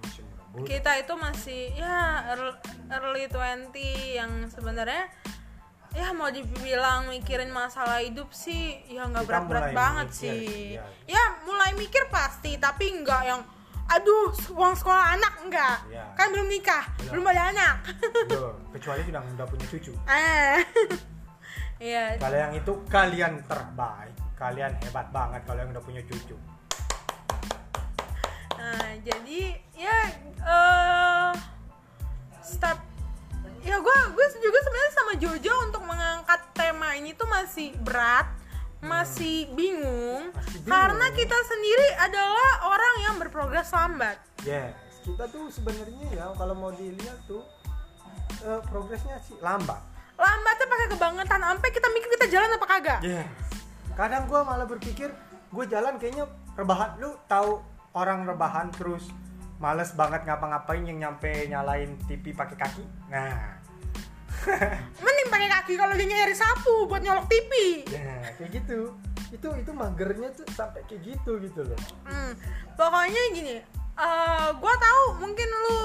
masih 0.00 0.22
muda-muda. 0.24 0.66
kita 0.66 0.92
itu 0.98 1.14
masih 1.18 1.62
ya 1.74 1.98
earl- 2.32 2.60
early 2.88 3.26
20 3.26 3.74
yang 4.14 4.32
sebenarnya 4.46 5.10
ya 5.90 6.14
mau 6.14 6.30
dibilang 6.30 7.10
mikirin 7.10 7.50
masalah 7.50 7.98
hidup 7.98 8.30
sih 8.30 8.78
ya 8.86 9.10
nggak 9.10 9.26
berat-berat 9.26 9.74
banget 9.74 10.06
mikir 10.06 10.22
sih. 10.22 10.38
sih, 10.46 10.66
ya. 10.78 10.86
Ya 11.18 11.24
mulai 11.42 11.74
mikir 11.74 12.06
pasti, 12.14 12.54
tapi 12.62 12.94
nggak 13.02 13.22
yang 13.26 13.42
aduh 13.90 14.30
uang 14.54 14.74
sekolah 14.78 15.18
anak 15.18 15.34
enggak. 15.42 15.76
Ya. 15.90 16.06
Kan 16.14 16.30
belum 16.30 16.46
nikah, 16.46 16.86
Belum. 17.02 17.10
belum 17.20 17.24
ada 17.34 17.42
anak. 17.50 17.74
Tuh, 18.30 18.54
kecuali 18.72 19.02
sudah 19.02 19.20
udah 19.20 19.46
punya 19.50 19.66
cucu. 19.66 19.92
ah. 20.06 20.58
Iya, 21.80 22.20
Kalau 22.20 22.36
yang 22.36 22.52
itu 22.52 22.72
kalian 22.92 23.40
terbaik, 23.48 24.12
kalian 24.36 24.76
hebat 24.84 25.08
banget 25.08 25.40
kalau 25.48 25.64
yang 25.64 25.72
udah 25.72 25.80
punya 25.80 26.04
cucu. 26.04 26.36
Nah, 28.60 28.92
jadi 29.00 29.56
ya 29.72 29.98
eh 30.44 31.32
step 32.44 32.76
ya 33.64 33.76
gue 33.80 33.98
gue 34.12 34.26
juga 34.44 34.58
sebenarnya 34.60 34.92
sama 34.92 35.12
Jojo 35.16 35.54
untuk 35.64 35.82
mengangkat 35.88 36.40
tema 36.52 36.92
ini 36.96 37.16
tuh 37.16 37.24
masih 37.24 37.72
berat, 37.80 38.28
masih 38.80 39.52
bingung, 39.52 40.32
Masih 40.32 40.64
bingung. 40.64 40.72
karena 40.72 41.06
kita 41.12 41.38
sendiri 41.44 41.88
adalah 42.00 42.50
orang 42.64 42.94
yang 43.04 43.14
berprogres 43.20 43.68
lambat. 43.70 44.16
Yes, 44.42 44.72
kita 45.04 45.28
tuh 45.28 45.52
sebenarnya 45.52 46.06
ya 46.10 46.32
kalau 46.32 46.56
mau 46.56 46.72
dilihat 46.72 47.20
tuh 47.28 47.44
eh, 48.40 48.60
progresnya 48.72 49.20
sih 49.20 49.36
lambat. 49.38 49.80
Lambatnya 50.16 50.66
pakai 50.68 50.88
kebangetan, 50.92 51.40
sampai 51.40 51.68
kita 51.72 51.88
mikir 51.92 52.08
kita 52.16 52.26
jalan 52.28 52.56
apa 52.56 52.66
kagak. 52.66 53.00
Yes. 53.04 53.28
Kadang 53.92 54.24
gua 54.28 54.44
malah 54.44 54.64
berpikir 54.64 55.12
gue 55.50 55.64
jalan 55.68 56.00
kayaknya 56.00 56.24
rebahan. 56.56 56.96
Lu 56.96 57.16
tahu 57.26 57.60
orang 57.92 58.24
rebahan 58.24 58.72
terus 58.72 59.12
males 59.60 59.92
banget 59.92 60.24
ngapa-ngapain 60.24 60.80
yang 60.88 60.96
nyampe 60.96 61.28
nyalain 61.48 62.00
TV 62.08 62.32
pakai 62.32 62.56
kaki. 62.56 62.84
Nah, 63.12 63.59
Mending 65.04 65.28
pakai 65.30 65.48
kaki 65.48 65.72
kalau 65.78 65.94
dia 65.94 66.06
nyari 66.06 66.34
sapu 66.36 66.86
buat 66.86 67.02
nyolok 67.02 67.26
TV. 67.30 67.50
ya 67.90 68.34
kayak 68.36 68.50
gitu. 68.60 68.94
Itu 69.30 69.48
itu 69.54 69.70
magernya 69.70 70.28
tuh 70.34 70.46
sampai 70.52 70.82
kayak 70.90 71.02
gitu 71.06 71.38
gitu 71.38 71.60
loh. 71.62 71.78
Hmm, 72.06 72.34
pokoknya 72.74 73.22
gini, 73.34 73.56
eh 73.96 74.48
gue 74.54 74.74
tahu 74.74 75.02
mungkin 75.22 75.48
lu 75.48 75.80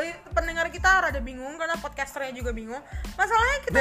eh, 0.00 0.16
pendengar 0.34 0.66
kita 0.74 1.06
rada 1.06 1.20
bingung 1.22 1.54
karena 1.54 1.78
podcasternya 1.78 2.34
juga 2.34 2.50
bingung. 2.50 2.82
Masalahnya 3.14 3.58
kita 3.68 3.80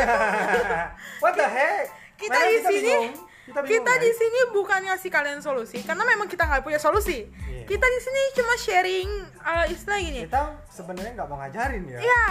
What 1.23 1.33
the 1.37 1.47
heck? 1.47 1.89
kita 2.19 2.37
Mana 2.37 2.49
di 2.49 2.59
sini 2.61 2.79
bingung? 2.93 3.15
Kita, 3.43 3.59
kita, 3.59 3.93
di 3.99 4.11
sini 4.15 4.39
bukan 4.55 4.87
ngasih 4.87 5.11
kalian 5.11 5.43
solusi 5.43 5.83
karena 5.83 6.07
memang 6.07 6.31
kita 6.31 6.47
nggak 6.47 6.63
punya 6.63 6.79
solusi. 6.79 7.27
Iya. 7.27 7.67
Kita 7.67 7.85
di 7.91 7.99
sini 7.99 8.21
cuma 8.39 8.53
sharing 8.55 9.09
eh, 9.35 9.65
istilah 9.75 9.99
gini. 9.99 10.21
kita 10.23 10.63
sebenarnya 10.71 11.11
nggak 11.19 11.27
mau 11.27 11.37
ngajarin 11.43 11.83
ya. 11.91 11.99
Ya, 11.99 12.27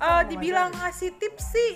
mau 0.00 0.22
dibilang 0.24 0.70
ngasih 0.72 1.10
tips 1.14 1.44
sih 1.50 1.72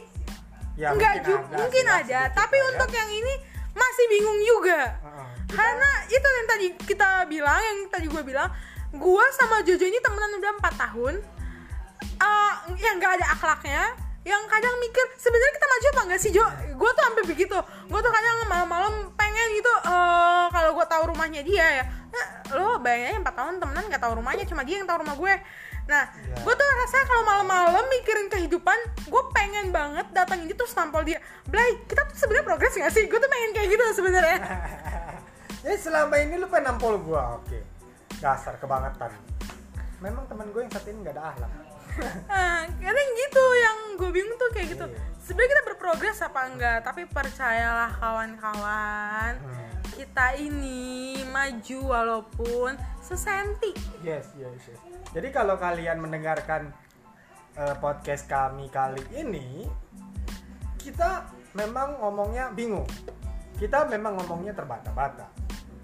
Ya, 0.73 0.89
enggak 0.91 1.21
mungkin 1.21 1.29
juga 1.29 1.45
ada 1.45 1.57
mungkin 1.59 1.85
sedikit 1.85 2.33
tapi 2.33 2.57
ya. 2.57 2.65
untuk 2.67 2.91
yang 2.91 3.11
ini 3.13 3.35
masih 3.73 4.05
bingung 4.09 4.41
juga. 4.43 4.81
Heeh. 4.95 5.27
Kita- 5.45 5.53
Karena 5.53 5.91
itu 6.07 6.29
yang 6.29 6.47
tadi 6.47 6.67
kita 6.89 7.09
bilang, 7.27 7.61
yang 7.61 7.79
tadi 7.89 8.07
gue 8.07 8.23
bilang, 8.23 8.49
gua 8.91 9.25
sama 9.33 9.61
Jojo 9.61 9.85
ini 9.85 9.97
temenan 9.99 10.33
udah 10.35 10.51
4 10.55 10.75
tahun. 10.79 11.15
Eh, 12.03 12.53
yang 12.81 12.97
nggak 12.97 13.13
ada 13.17 13.27
akhlaknya, 13.31 13.83
yang 14.23 14.43
kadang 14.47 14.75
mikir 14.79 15.05
sebenarnya 15.15 15.53
kita 15.53 15.67
maju 15.67 15.87
apa 15.89 16.01
enggak 16.03 16.21
sih 16.21 16.31
Jo? 16.31 16.45
Gue 16.73 16.91
tuh 16.91 17.03
sampai 17.03 17.25
begitu. 17.27 17.59
Gue 17.87 18.01
tuh 18.01 18.13
kadang 18.13 18.37
malam-malam 18.47 18.95
pengen 19.13 19.49
gitu 19.53 19.73
eh 19.83 20.45
kalau 20.49 20.73
gue 20.73 20.87
tahu 20.87 21.03
rumahnya 21.11 21.43
dia 21.43 21.67
ya. 21.81 21.85
Nah, 22.09 22.27
lo 22.55 22.77
bayangin 22.79 23.21
4 23.21 23.29
tahun 23.29 23.55
temenan 23.59 23.85
nggak 23.89 24.01
tahu 24.01 24.17
rumahnya, 24.17 24.45
cuma 24.47 24.65
dia 24.65 24.81
yang 24.81 24.89
tahu 24.89 25.05
rumah 25.05 25.17
gue. 25.17 25.35
Nah, 25.85 26.05
Ya. 26.09 26.37
gue 26.37 26.55
tuh 26.55 26.67
rasanya 26.79 27.05
kalau 27.05 27.23
malam-malam 27.25 27.85
mikirin 27.91 28.29
kehidupan, 28.29 28.79
gue 29.03 29.23
pengen 29.33 29.69
banget 29.69 30.07
datangin 30.11 30.47
dia 30.47 30.55
terus 30.55 30.71
tampol 30.71 31.03
dia. 31.03 31.19
Blay, 31.45 31.83
kita 31.85 32.05
tuh 32.05 32.17
sebenarnya 32.17 32.47
progres 32.47 32.73
gak 32.73 32.91
sih? 32.91 33.05
Gue 33.05 33.17
tuh 33.17 33.29
pengen 33.29 33.51
kayak 33.53 33.69
gitu 33.69 33.85
sebenarnya. 33.95 34.39
ya 35.63 35.75
selama 35.77 36.15
ini 36.17 36.35
lu 36.37 36.47
pengen 36.47 36.75
nampol 36.75 36.99
gua 36.99 37.39
oke 37.39 37.55
dasar 38.19 38.59
kebangetan 38.59 39.15
memang 39.99 40.27
teman 40.27 40.51
gue 40.51 40.59
yang 40.59 40.67
satu 40.69 40.91
ini 40.91 40.99
nggak 41.01 41.15
ada 41.15 41.25
ahlak 41.29 41.53
Nah, 42.25 42.65
kadang 42.83 43.09
gitu 43.15 43.45
yang 43.61 43.77
gue 43.95 44.11
bingung 44.11 44.35
tuh 44.35 44.49
kayak 44.51 44.73
gitu. 44.73 44.83
Iya. 44.83 44.97
Sebenarnya 45.21 45.51
kita 45.53 45.63
berprogres 45.65 46.19
apa 46.19 46.41
enggak? 46.49 46.79
Tapi 46.81 47.05
percayalah 47.05 47.93
kawan-kawan, 47.95 49.33
Hmm. 49.37 49.71
kita 49.93 50.27
ini 50.35 50.81
maju 51.23 51.79
walaupun 51.85 52.73
sesenti. 52.99 53.77
yes 54.01 54.33
yes 54.35 54.57
yes 54.67 54.81
jadi 55.11 55.29
kalau 55.35 55.59
kalian 55.59 55.99
mendengarkan 55.99 56.71
eh, 57.59 57.75
podcast 57.83 58.31
kami 58.31 58.71
kali 58.71 59.03
ini 59.13 59.67
kita 60.79 61.27
memang 61.55 61.99
ngomongnya 61.99 62.55
bingung 62.55 62.87
kita 63.59 63.87
memang 63.87 64.19
ngomongnya 64.23 64.55
terbata-bata 64.55 65.27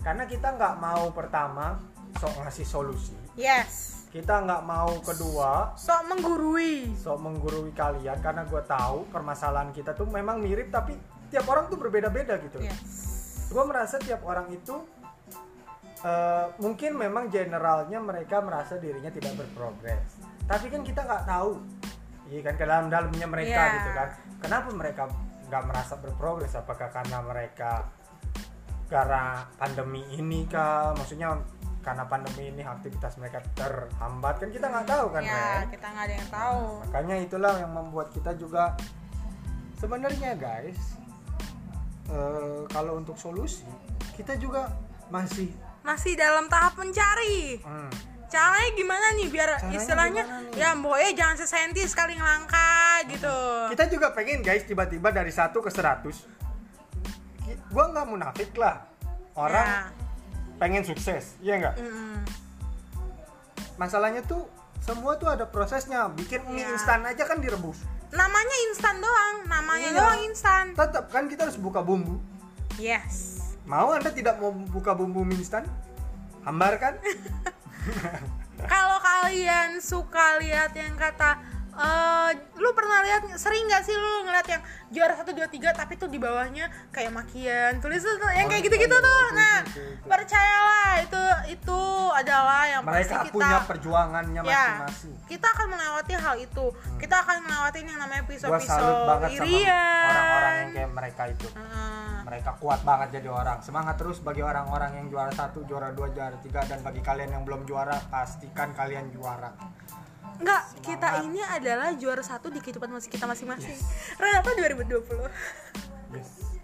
karena 0.01 0.25
kita 0.25 0.55
nggak 0.55 0.75
mau 0.79 1.11
pertama 1.11 1.79
sok 2.17 2.43
ngasih 2.43 2.67
solusi 2.67 3.15
Yes. 3.39 4.03
kita 4.11 4.43
nggak 4.43 4.67
mau 4.67 4.99
kedua 4.99 5.79
Sok 5.79 6.11
menggurui. 6.11 6.91
sok 6.99 7.23
menggurui 7.23 7.71
kalian 7.71 8.19
karena 8.19 8.43
gue 8.43 8.63
tahu 8.67 9.07
permasalahan 9.15 9.71
kita 9.71 9.95
tuh 9.95 10.11
memang 10.11 10.43
mirip 10.43 10.75
tapi 10.75 10.99
tiap 11.31 11.47
orang 11.47 11.69
tuh 11.69 11.77
berbeda-beda 11.77 12.41
gitu. 12.41 12.59
Yes. 12.59 13.47
Gue 13.53 13.63
merasa 13.63 14.01
tiap 14.01 14.25
orang 14.25 14.49
itu 14.51 14.75
eh, 16.05 16.47
mungkin 16.63 16.95
memang 16.95 17.27
generalnya 17.29 17.99
mereka 17.99 18.39
merasa 18.43 18.79
dirinya 18.79 19.11
tidak 19.11 19.35
berprogres. 19.39 20.21
Tapi 20.47 20.67
kan 20.71 20.83
kita 20.87 21.03
nggak 21.05 21.25
tahu. 21.27 21.59
Iya 22.29 22.41
kan 22.45 22.55
ke 22.61 22.65
dalam 22.69 22.87
dalamnya 22.93 23.27
mereka 23.27 23.57
Iya. 23.57 23.75
gitu 23.81 23.91
kan. 23.97 24.09
Kenapa 24.39 24.69
mereka 24.77 25.03
nggak 25.49 25.65
merasa 25.65 25.95
berprogres? 25.97 26.55
Apakah 26.55 26.93
karena 26.93 27.19
mereka 27.25 27.89
karena 28.89 29.45
pandemi 29.57 30.05
ini 30.15 30.45
kah? 30.49 30.93
Maksudnya 30.97 31.37
karena 31.81 32.05
pandemi 32.05 32.53
ini 32.53 32.61
aktivitas 32.61 33.17
mereka 33.17 33.41
terhambat? 33.57 34.45
Kan 34.45 34.51
kita 34.53 34.67
nggak 34.69 34.87
tahu 34.87 35.07
kan 35.09 35.23
ya 35.25 35.65
Ren? 35.65 35.73
kita 35.73 35.87
nggak 35.89 36.05
ada 36.05 36.15
yang 36.15 36.29
tahu. 36.29 36.63
Makanya 36.85 37.17
itulah 37.17 37.53
yang 37.57 37.73
membuat 37.73 38.09
kita 38.13 38.37
juga 38.37 38.77
sebenarnya 39.79 40.35
guys 40.37 40.81
eh, 42.11 42.61
kalau 42.69 42.99
untuk 42.99 43.15
solusi 43.17 43.65
kita 44.19 44.35
juga 44.37 44.69
masih 45.09 45.49
masih 45.89 46.13
dalam 46.15 46.45
tahap 46.47 46.77
mencari. 46.77 47.57
Hmm, 47.59 47.89
caranya 48.29 48.71
gimana 48.75 49.07
nih 49.17 49.29
biar 49.29 49.49
Caranya 49.57 49.73
istilahnya 49.73 50.23
ya 50.53 50.77
pokoknya 50.77 51.11
jangan 51.17 51.37
sesenti 51.39 51.81
sekali 51.83 52.13
ngelangkah 52.13 53.09
gitu. 53.09 53.37
Kita 53.73 53.85
juga 53.89 54.13
pengen 54.13 54.45
guys 54.45 54.69
tiba-tiba 54.69 55.09
dari 55.09 55.33
satu 55.33 55.65
ke 55.65 55.73
100 55.73 56.13
Ki- 57.41 57.61
gua 57.73 57.89
nggak 57.89 58.05
munafik 58.05 58.53
lah. 58.53 58.85
Orang 59.33 59.89
pengen 60.61 60.85
sukses 60.85 61.41
iya 61.41 61.57
nggak? 61.57 61.75
Ya. 61.75 61.83
Mm-mm. 61.83 62.21
masalahnya 63.79 64.21
tuh 64.23 64.45
semua 64.83 65.17
tuh 65.17 65.31
ada 65.31 65.47
prosesnya. 65.47 66.11
Bikin 66.11 66.43
mie 66.49 66.61
Iya. 66.61 66.75
instan 66.75 67.01
aja 67.03 67.25
kan 67.25 67.39
direbus. 67.39 67.81
Namanya 68.11 68.57
instan 68.69 68.99
doang 68.99 69.37
namanya 69.47 69.89
Iya. 69.89 69.97
doang 69.97 70.21
instan. 70.27 70.65
Tetap 70.75 71.09
kan 71.09 71.31
kita 71.31 71.47
harus 71.47 71.57
buka 71.57 71.81
bumbu. 71.81 72.19
Yes 72.77 73.38
mau 73.69 73.93
anda 73.93 74.09
tidak 74.09 74.41
mau 74.41 74.51
buka 74.51 74.97
bumbu 74.97 75.23
mie 75.23 75.37
instan? 75.39 75.69
Hambar 76.43 76.81
kan? 76.81 76.97
Kalau 78.73 78.99
kalian 78.99 79.79
suka 79.79 80.41
lihat 80.43 80.73
yang 80.75 80.97
kata 80.97 81.37
eh, 81.79 82.31
lu 82.59 82.75
pernah 82.75 83.05
lihat 83.07 83.23
sering 83.39 83.71
nggak 83.71 83.87
sih 83.87 83.95
lu 83.95 84.27
ngeliat 84.27 84.49
yang 84.51 84.63
juara 84.91 85.15
satu 85.15 85.31
dua 85.31 85.47
tiga 85.47 85.71
tapi 85.71 85.95
tuh 85.95 86.11
di 86.11 86.19
bawahnya 86.19 86.67
kayak 86.91 87.15
makian 87.15 87.79
tulis 87.79 88.03
tuh 88.03 88.19
yang 88.35 88.49
Oh, 88.49 88.51
kayak 88.51 88.67
gitu-gitu 88.67 88.91
iya, 88.91 89.05
tuh. 89.05 89.21
itu, 89.23 89.37
nah 89.37 89.59
itu, 89.63 89.79
itu. 89.79 90.07
percayalah 90.11 90.93
itu 91.05 91.23
itu 91.55 91.81
adalah 92.19 92.63
yang 92.67 92.83
mereka 92.83 92.99
pasti 92.99 93.17
kita 93.31 93.35
punya 93.37 93.59
perjuangannya 93.63 94.41
ya 94.43 94.49
masing-masing. 94.51 95.13
kita 95.31 95.47
akan 95.55 95.67
melewati 95.71 96.13
hal 96.19 96.35
itu. 96.41 96.67
Kita 96.99 97.17
akan 97.23 97.37
melewati 97.47 97.79
yang 97.85 98.01
namanya 98.01 98.23
pisau-pisau 98.27 98.91
irian. 99.39 100.09
orang-orang 100.11 100.55
yang 100.59 100.71
kayak 100.75 100.91
mereka 100.91 101.23
itu. 101.31 101.47
Heeh. 101.53 102.18
Mereka 102.29 102.53
kuat 102.61 102.85
banget 102.85 103.19
jadi 103.19 103.33
orang 103.33 103.65
semangat 103.65 103.97
terus 103.97 104.21
bagi 104.21 104.45
orang-orang 104.45 105.01
yang 105.01 105.07
juara 105.09 105.33
satu 105.33 105.65
juara 105.65 105.97
dua 105.97 106.13
juara 106.13 106.37
tiga 106.45 106.61
dan 106.69 106.85
bagi 106.85 107.01
kalian 107.01 107.41
yang 107.41 107.43
belum 107.49 107.65
juara 107.65 107.97
pastikan 108.13 108.77
kalian 108.77 109.09
juara 109.09 109.57
Enggak, 110.39 110.71
kita 110.87 111.27
ini 111.27 111.43
adalah 111.43 111.91
juara 111.99 112.23
satu 112.23 112.47
di 112.47 112.63
kehidupan 112.63 112.87
masih 112.95 113.11
kita 113.11 113.27
masing-masing. 113.27 113.75
Renata 114.23 114.55
2020. 114.55 115.03
yes. 116.15 116.55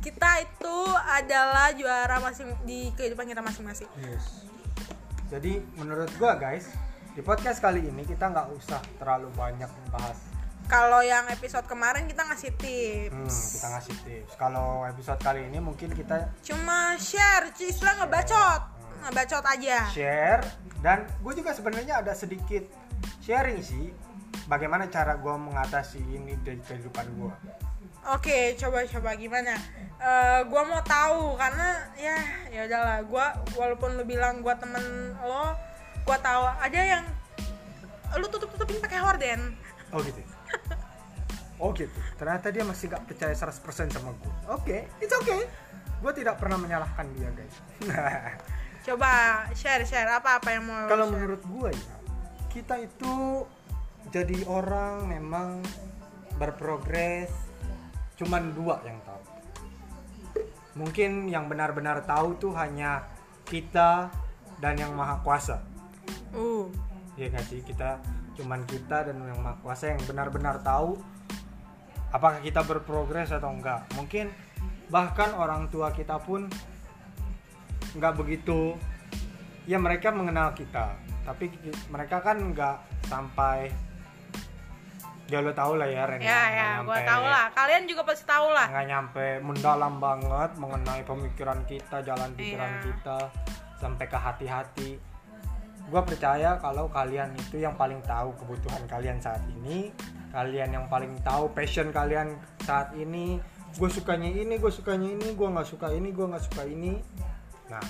Kita 0.00 0.30
itu 0.40 0.76
adalah 0.96 1.68
juara 1.76 2.16
masing 2.16 2.48
di 2.64 2.88
kehidupan 2.96 3.28
kita 3.28 3.44
masing-masing. 3.44 3.92
yes. 4.08 4.48
jadi 5.28 5.60
menurut 5.76 6.08
gua 6.16 6.40
guys 6.40 6.72
di 7.12 7.20
podcast 7.20 7.60
kali 7.60 7.84
ini 7.84 8.08
kita 8.08 8.32
nggak 8.32 8.48
usah 8.56 8.80
terlalu 8.96 9.28
banyak 9.36 9.68
membahas 9.68 10.27
Kalau 10.68 11.00
yang 11.00 11.24
episode 11.32 11.64
kemarin 11.64 12.04
kita 12.04 12.28
ngasih 12.28 12.52
tips. 12.60 13.16
hmm, 13.16 13.46
kita 13.56 13.66
ngasih 13.72 13.94
tips 14.04 14.32
kalau 14.36 14.84
episode 14.84 15.16
kali 15.16 15.48
ini 15.48 15.58
mungkin 15.64 15.88
kita 15.96 16.28
Cuma 16.44 16.92
share, 17.00 17.48
istilah 17.56 18.04
ngebacot. 18.04 18.62
Ngebacot 19.08 19.44
aja. 19.48 19.88
share 19.88 20.44
dan 20.78 21.08
gue 21.24 21.32
juga 21.34 21.56
sebenarnya 21.56 22.04
ada 22.04 22.12
sedikit 22.12 22.68
sharing 23.18 23.64
sih 23.64 23.90
bagaimana 24.46 24.86
cara 24.86 25.16
gue 25.16 25.34
mengatasi 25.34 25.98
ini 26.04 26.36
dari 26.44 26.60
kehidupan 26.62 27.06
gue 27.16 27.32
Oke, 28.08 28.56
coba-coba 28.56 29.20
gimana? 29.20 29.52
Eh, 29.98 30.40
gua 30.48 30.62
mau 30.64 30.80
tahu 30.80 31.36
karena 31.36 31.92
ya 31.92 32.16
ya 32.48 32.64
udahlah. 32.64 33.04
Gua 33.04 33.36
walaupun 33.52 34.00
lu 34.00 34.04
bilang 34.08 34.40
gua 34.40 34.56
temen 34.56 34.80
lo, 35.20 35.52
gua 36.08 36.16
tahu 36.16 36.40
ada 36.48 36.80
yang 36.80 37.04
lu 38.16 38.24
tutup-tutupin 38.32 38.80
pakai 38.80 38.96
horden. 39.02 39.52
oh 39.92 40.00
gitu 40.00 40.24
oh 41.58 41.74
gitu. 41.74 41.90
Ternyata 42.18 42.50
dia 42.54 42.62
masih 42.62 42.90
gak 42.90 43.04
percaya 43.06 43.34
100% 43.34 43.94
sama 43.94 44.10
gue 44.14 44.34
oke 44.50 44.76
it's 45.02 45.14
okay. 45.14 45.46
Gue 45.98 46.14
tidak 46.14 46.38
pernah 46.38 46.54
menyalahkan 46.62 47.10
dia 47.18 47.26
guys. 47.34 47.56
Coba 48.86 49.10
share-share 49.52 50.08
apa-apa 50.22 50.48
yang 50.54 50.64
mau 50.64 50.86
kalau 50.86 51.10
share. 51.10 51.14
menurut 51.18 51.42
gue 51.42 51.70
ya 51.74 51.98
kita 52.48 52.74
itu 52.80 53.44
jadi 54.08 54.42
orang 54.48 55.04
memang 55.06 55.60
berprogres 56.40 57.30
cuman 58.18 58.50
dua 58.56 58.82
yang 58.82 58.98
tahu. 59.06 59.22
Mungkin 60.78 61.30
yang 61.30 61.46
benar-benar 61.46 62.02
tahu 62.02 62.34
tuh 62.38 62.52
hanya 62.58 63.06
kita 63.46 64.10
dan 64.58 64.74
yang 64.74 64.94
maha 64.94 65.22
kuasa. 65.22 65.62
Uh, 66.34 66.66
ya 67.14 67.30
nggak 67.30 67.46
sih? 67.46 67.62
Kita 67.62 68.02
cuman 68.34 68.66
kita 68.66 69.06
dan 69.10 69.22
yang 69.22 69.38
maha 69.38 69.58
kuasa 69.62 69.94
yang 69.94 70.02
benar-benar 70.06 70.62
tahu 70.66 70.98
apakah 72.10 72.38
kita 72.38 72.60
berprogres 72.62 73.30
atau 73.30 73.50
enggak 73.50 73.84
mungkin 73.92 74.32
bahkan 74.88 75.32
orang 75.32 75.68
tua 75.68 75.90
kita 75.90 76.16
pun 76.16 76.48
nggak 77.90 78.14
begitu 78.14 78.76
ya 79.64 79.76
mereka 79.76 80.08
mengenal 80.10 80.52
kita 80.52 80.96
tapi 81.22 81.52
mereka 81.88 82.20
kan 82.20 82.40
nggak 82.46 82.76
sampai 83.04 83.68
ya 85.28 85.44
lo 85.44 85.52
tau 85.52 85.76
lah 85.76 85.84
ya 85.84 86.08
Ren 86.08 86.18
ya 86.18 86.40
ya, 86.48 86.68
gua 86.80 86.96
nyampe- 86.96 87.04
tahu 87.04 87.24
lah. 87.26 87.44
Kalian 87.52 87.84
juga 87.84 88.00
pasti 88.02 88.24
tahu 88.24 88.48
lah. 88.48 88.64
nggak 88.66 88.86
nyampe 88.86 89.26
mendalam 89.38 89.94
banget 89.98 90.50
mengenai 90.56 91.04
pemikiran 91.04 91.60
kita 91.68 92.00
jalan 92.00 92.32
pikiran 92.32 92.72
Iya. 92.72 92.80
kita 92.82 93.18
sampai 93.76 94.04
ke 94.04 94.16
hati-hati 94.16 94.90
gue 95.88 96.02
percaya 96.04 96.60
kalau 96.60 96.92
kalian 96.92 97.32
itu 97.40 97.64
yang 97.64 97.72
paling 97.74 98.04
tahu 98.04 98.36
kebutuhan 98.36 98.84
kalian 98.84 99.16
saat 99.18 99.40
ini 99.48 99.88
kalian 100.28 100.76
yang 100.76 100.86
paling 100.92 101.16
tahu 101.24 101.48
passion 101.56 101.88
kalian 101.88 102.36
saat 102.60 102.92
ini. 102.92 103.40
Gue 103.76 103.88
sukanya 103.92 104.28
ini 104.28 104.56
gue 104.56 104.72
sukanya 104.72 105.08
ini 105.08 105.36
gue 105.36 105.48
nggak 105.48 105.68
suka 105.68 105.92
ini 105.92 106.08
gue 106.12 106.26
nggak 106.28 106.44
suka 106.44 106.62
ini. 106.68 107.00
Nah 107.72 107.84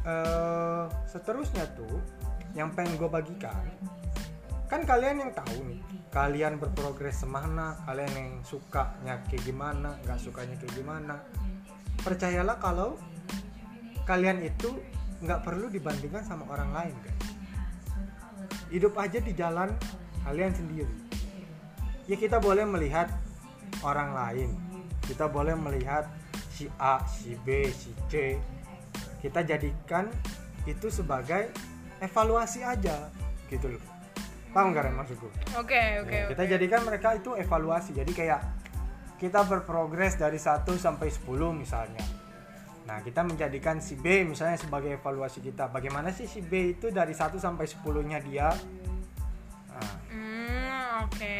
eh 0.00 0.84
seterusnya 1.06 1.66
tuh 1.76 2.00
yang 2.56 2.72
pengen 2.74 2.98
gue 2.98 3.06
bagikan 3.06 3.68
kan 4.66 4.86
kalian 4.86 5.22
yang 5.22 5.32
tahu 5.34 5.66
nih 5.66 5.82
kalian 6.08 6.56
berprogres 6.56 7.22
semana 7.22 7.78
kalian 7.84 8.12
yang 8.14 8.30
sukanya 8.42 9.18
kayak 9.28 9.42
gimana 9.44 9.98
nggak 10.06 10.18
sukanya 10.18 10.56
kayak 10.58 10.74
gimana. 10.74 11.20
Percayalah 12.00 12.56
kalau 12.58 12.96
kalian 14.08 14.40
itu 14.40 14.72
nggak 15.20 15.40
perlu 15.44 15.68
dibandingkan 15.68 16.24
sama 16.24 16.48
orang 16.48 16.72
lain 16.72 16.96
guys 17.04 17.30
hidup 18.70 18.94
aja 18.96 19.18
di 19.18 19.34
jalan 19.34 19.74
kalian 20.24 20.54
sendiri. 20.54 20.96
Ya 22.06 22.16
kita 22.18 22.38
boleh 22.38 22.62
melihat 22.66 23.10
orang 23.82 24.14
lain. 24.14 24.50
Kita 25.04 25.26
boleh 25.26 25.58
melihat 25.58 26.06
si 26.54 26.70
A 26.78 27.02
si 27.06 27.34
B 27.42 27.66
si 27.70 27.90
C. 28.06 28.38
Kita 29.20 29.42
jadikan 29.42 30.06
itu 30.64 30.88
sebagai 30.88 31.50
evaluasi 31.98 32.62
aja 32.62 33.10
gitu 33.50 33.76
loh. 33.76 33.84
Paham 34.50 34.74
gak 34.74 34.90
Ren 34.90 34.98
maksud 34.98 35.14
gue 35.22 35.30
Oke, 35.62 36.02
oke, 36.02 36.10
Ya, 36.10 36.26
kita 36.26 36.42
jadikan 36.42 36.82
mereka 36.82 37.14
itu 37.14 37.38
evaluasi. 37.38 37.94
Jadi 37.94 38.10
kayak 38.10 38.42
kita 39.22 39.46
berprogres 39.46 40.18
dari 40.18 40.42
1 40.42 40.66
sampai 40.74 41.06
10 41.06 41.22
misalnya 41.54 42.02
nah 42.90 42.98
kita 43.06 43.22
menjadikan 43.22 43.78
si 43.78 43.94
B 43.94 44.26
misalnya 44.26 44.58
sebagai 44.58 44.98
evaluasi 44.98 45.38
kita. 45.38 45.70
Bagaimana 45.70 46.10
sih 46.10 46.26
si 46.26 46.42
B 46.42 46.74
itu 46.74 46.90
dari 46.90 47.14
1 47.14 47.38
sampai 47.38 47.70
10 47.70 48.02
nya 48.02 48.18
dia? 48.18 48.50
Nah, 49.70 49.94
Hmm, 50.10 51.06
oke. 51.06 51.36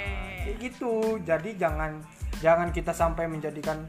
kayak 0.46 0.56
gitu. 0.62 1.18
Jadi 1.26 1.58
jangan 1.58 1.98
jangan 2.38 2.70
kita 2.70 2.94
sampai 2.94 3.26
menjadikan 3.26 3.82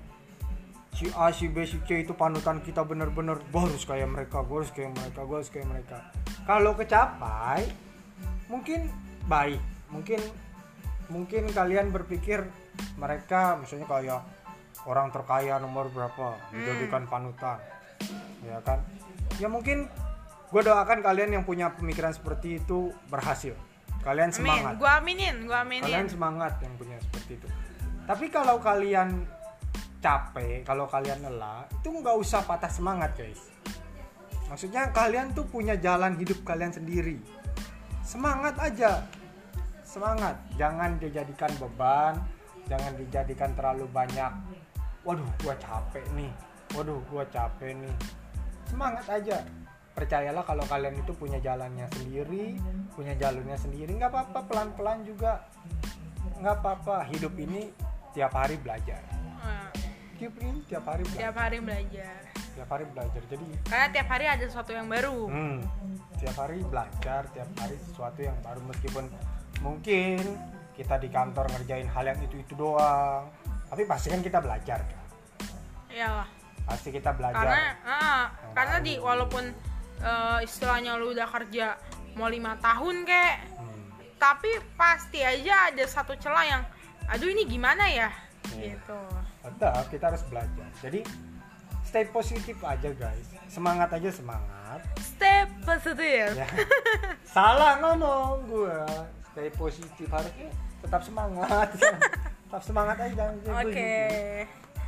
si 0.90 1.06
A 1.14 1.30
si 1.30 1.54
B 1.54 1.62
si 1.70 1.78
C 1.86 2.02
itu 2.02 2.18
panutan 2.18 2.66
kita 2.66 2.82
bener-bener 2.82 3.38
harus 3.54 3.86
kayak 3.86 4.10
mereka 4.10 4.42
gua 4.42 4.66
harus 4.66 4.74
kayak 4.74 4.98
mereka 4.98 5.22
gua 5.22 5.38
harus 5.38 5.54
kayak 5.54 5.70
mereka. 5.70 5.98
Kalau 6.50 6.74
kecapai 6.74 7.70
mungkin 8.50 8.90
baik. 9.30 9.62
Mungkin 9.94 10.18
mungkin 11.14 11.46
kalian 11.54 11.94
berpikir 11.94 12.42
mereka 12.98 13.62
misalnya 13.62 13.86
kayak 13.86 14.41
orang 14.90 15.14
terkaya 15.14 15.62
nomor 15.62 15.90
berapa 15.94 16.38
dijadikan 16.50 17.06
panutan 17.06 17.62
ya 18.42 18.58
kan? 18.66 18.82
Ya 19.38 19.48
mungkin 19.50 19.86
gue 20.50 20.62
doakan 20.62 21.06
kalian 21.06 21.38
yang 21.38 21.44
punya 21.46 21.74
pemikiran 21.74 22.12
seperti 22.14 22.62
itu 22.62 22.90
berhasil. 23.08 23.54
Kalian 24.02 24.34
Amin. 24.34 24.38
semangat. 24.42 24.74
Gua 24.82 24.98
aminin, 24.98 25.46
gua 25.46 25.62
aminin. 25.62 25.86
kalian 25.86 26.10
semangat 26.10 26.58
yang 26.66 26.74
punya 26.74 26.98
seperti 26.98 27.38
itu. 27.38 27.48
Tapi 28.10 28.26
kalau 28.34 28.58
kalian 28.58 29.30
capek 30.02 30.66
kalau 30.66 30.90
kalian 30.90 31.22
lelah 31.22 31.70
itu 31.70 31.94
nggak 31.94 32.18
usah 32.18 32.42
patah 32.42 32.74
semangat 32.74 33.14
guys. 33.14 33.38
Maksudnya 34.50 34.90
kalian 34.90 35.38
tuh 35.38 35.46
punya 35.46 35.78
jalan 35.78 36.18
hidup 36.18 36.42
kalian 36.42 36.74
sendiri. 36.74 37.22
Semangat 38.02 38.58
aja. 38.58 39.06
Semangat. 39.86 40.42
Jangan 40.58 40.98
dijadikan 40.98 41.54
beban 41.62 42.18
jangan 42.72 42.96
dijadikan 42.96 43.52
terlalu 43.52 43.84
banyak 43.92 44.32
waduh 45.02 45.30
gua 45.42 45.56
capek 45.58 46.06
nih. 46.14 46.32
Waduh 46.78 47.00
gua 47.10 47.24
capek 47.30 47.74
nih. 47.78 47.96
Semangat 48.70 49.06
aja. 49.10 49.38
Percayalah 49.92 50.48
kalau 50.48 50.64
kalian 50.72 50.96
itu 51.04 51.12
punya 51.12 51.38
jalannya 51.44 51.84
sendiri 51.92 52.56
punya 52.94 53.16
jalurnya 53.16 53.58
sendiri. 53.58 53.92
Nggak 53.96 54.12
apa-apa 54.12 54.40
pelan-pelan 54.46 55.08
juga. 55.08 55.48
Nggak 56.40 56.56
apa-apa. 56.62 57.08
Hidup 57.10 57.34
ini 57.40 57.72
tiap 58.12 58.36
hari 58.36 58.60
belajar. 58.60 59.00
Nah, 59.42 59.72
hidup 60.20 60.36
ini 60.44 60.60
tiap 60.68 60.86
hari 60.86 61.04
belajar. 61.08 61.22
Tiap 61.24 61.38
hari 61.40 61.58
belajar. 61.64 62.16
Tiap 62.52 62.70
hari 62.70 62.86
belajar. 62.92 63.22
Jadi 63.32 63.46
karena 63.66 63.88
tiap 63.90 64.08
hari 64.12 64.26
ada 64.28 64.44
sesuatu 64.44 64.72
yang 64.76 64.88
baru. 64.92 65.18
Hmm, 65.32 65.58
tiap 66.20 66.36
hari 66.36 66.60
belajar 66.68 67.22
tiap 67.32 67.50
hari 67.58 67.78
sesuatu 67.80 68.20
yang 68.20 68.38
baru. 68.44 68.60
Meskipun 68.68 69.06
mungkin 69.64 70.24
kita 70.76 71.00
di 71.00 71.10
kantor 71.12 71.48
ngerjain 71.52 71.88
hal 71.88 72.06
yang 72.08 72.20
itu 72.24 72.42
itu 72.42 72.54
doang 72.56 73.28
tapi 73.72 73.88
pasti 73.88 74.12
kan 74.12 74.20
kita 74.20 74.44
belajar 74.44 74.84
kan 74.84 75.02
iyalah. 75.92 76.28
Pasti 76.66 76.90
kita 76.90 77.12
belajar. 77.12 77.36
Karena 77.44 77.64
ah, 77.84 78.24
karena 78.56 78.78
di 78.80 78.96
walaupun 78.98 79.44
eh, 80.02 80.40
istilahnya 80.46 80.96
lu 80.96 81.12
udah 81.12 81.28
kerja 81.28 81.76
mau 82.16 82.28
lima 82.28 82.60
tahun 82.60 83.08
kek 83.08 83.36
Hmm, 83.56 83.88
tapi 84.20 84.52
pasti 84.76 85.24
aja 85.24 85.72
ada 85.72 85.84
satu 85.88 86.16
celah 86.20 86.44
yang 86.48 86.64
aduh 87.08 87.28
ini 87.28 87.48
gimana 87.48 87.88
ya? 87.88 88.10
Iya. 88.56 88.76
gitu. 88.76 89.00
Tetap 89.42 89.86
kita 89.90 90.06
harus 90.12 90.24
belajar. 90.28 90.68
Jadi 90.80 91.02
stay 91.84 92.06
positif 92.08 92.58
aja 92.64 92.90
guys. 92.96 93.28
Semangat 93.52 93.92
aja 93.96 94.10
semangat. 94.12 94.80
Step 95.00 95.48
positif. 95.64 96.36
Ya. 96.36 96.48
salah 97.36 97.80
ngomong 97.84 98.48
gua. 98.48 98.86
Stay 99.32 99.48
positif 99.56 100.08
harusnya 100.12 100.52
tetap 100.82 101.02
semangat 101.06 101.70
tetap 102.52 102.68
semangat 102.68 102.98
aja 103.00 103.14
jangan 103.16 103.64
oke. 103.64 103.96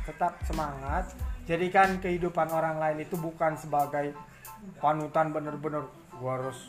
Tetap 0.04 0.32
semangat. 0.44 1.04
Jadikan 1.48 1.96
kehidupan 1.96 2.52
orang 2.52 2.76
lain 2.76 3.08
itu 3.08 3.16
bukan 3.16 3.56
sebagai 3.56 4.12
panutan 4.84 5.32
bener-bener. 5.32 5.88
Gua 6.20 6.36
harus 6.36 6.60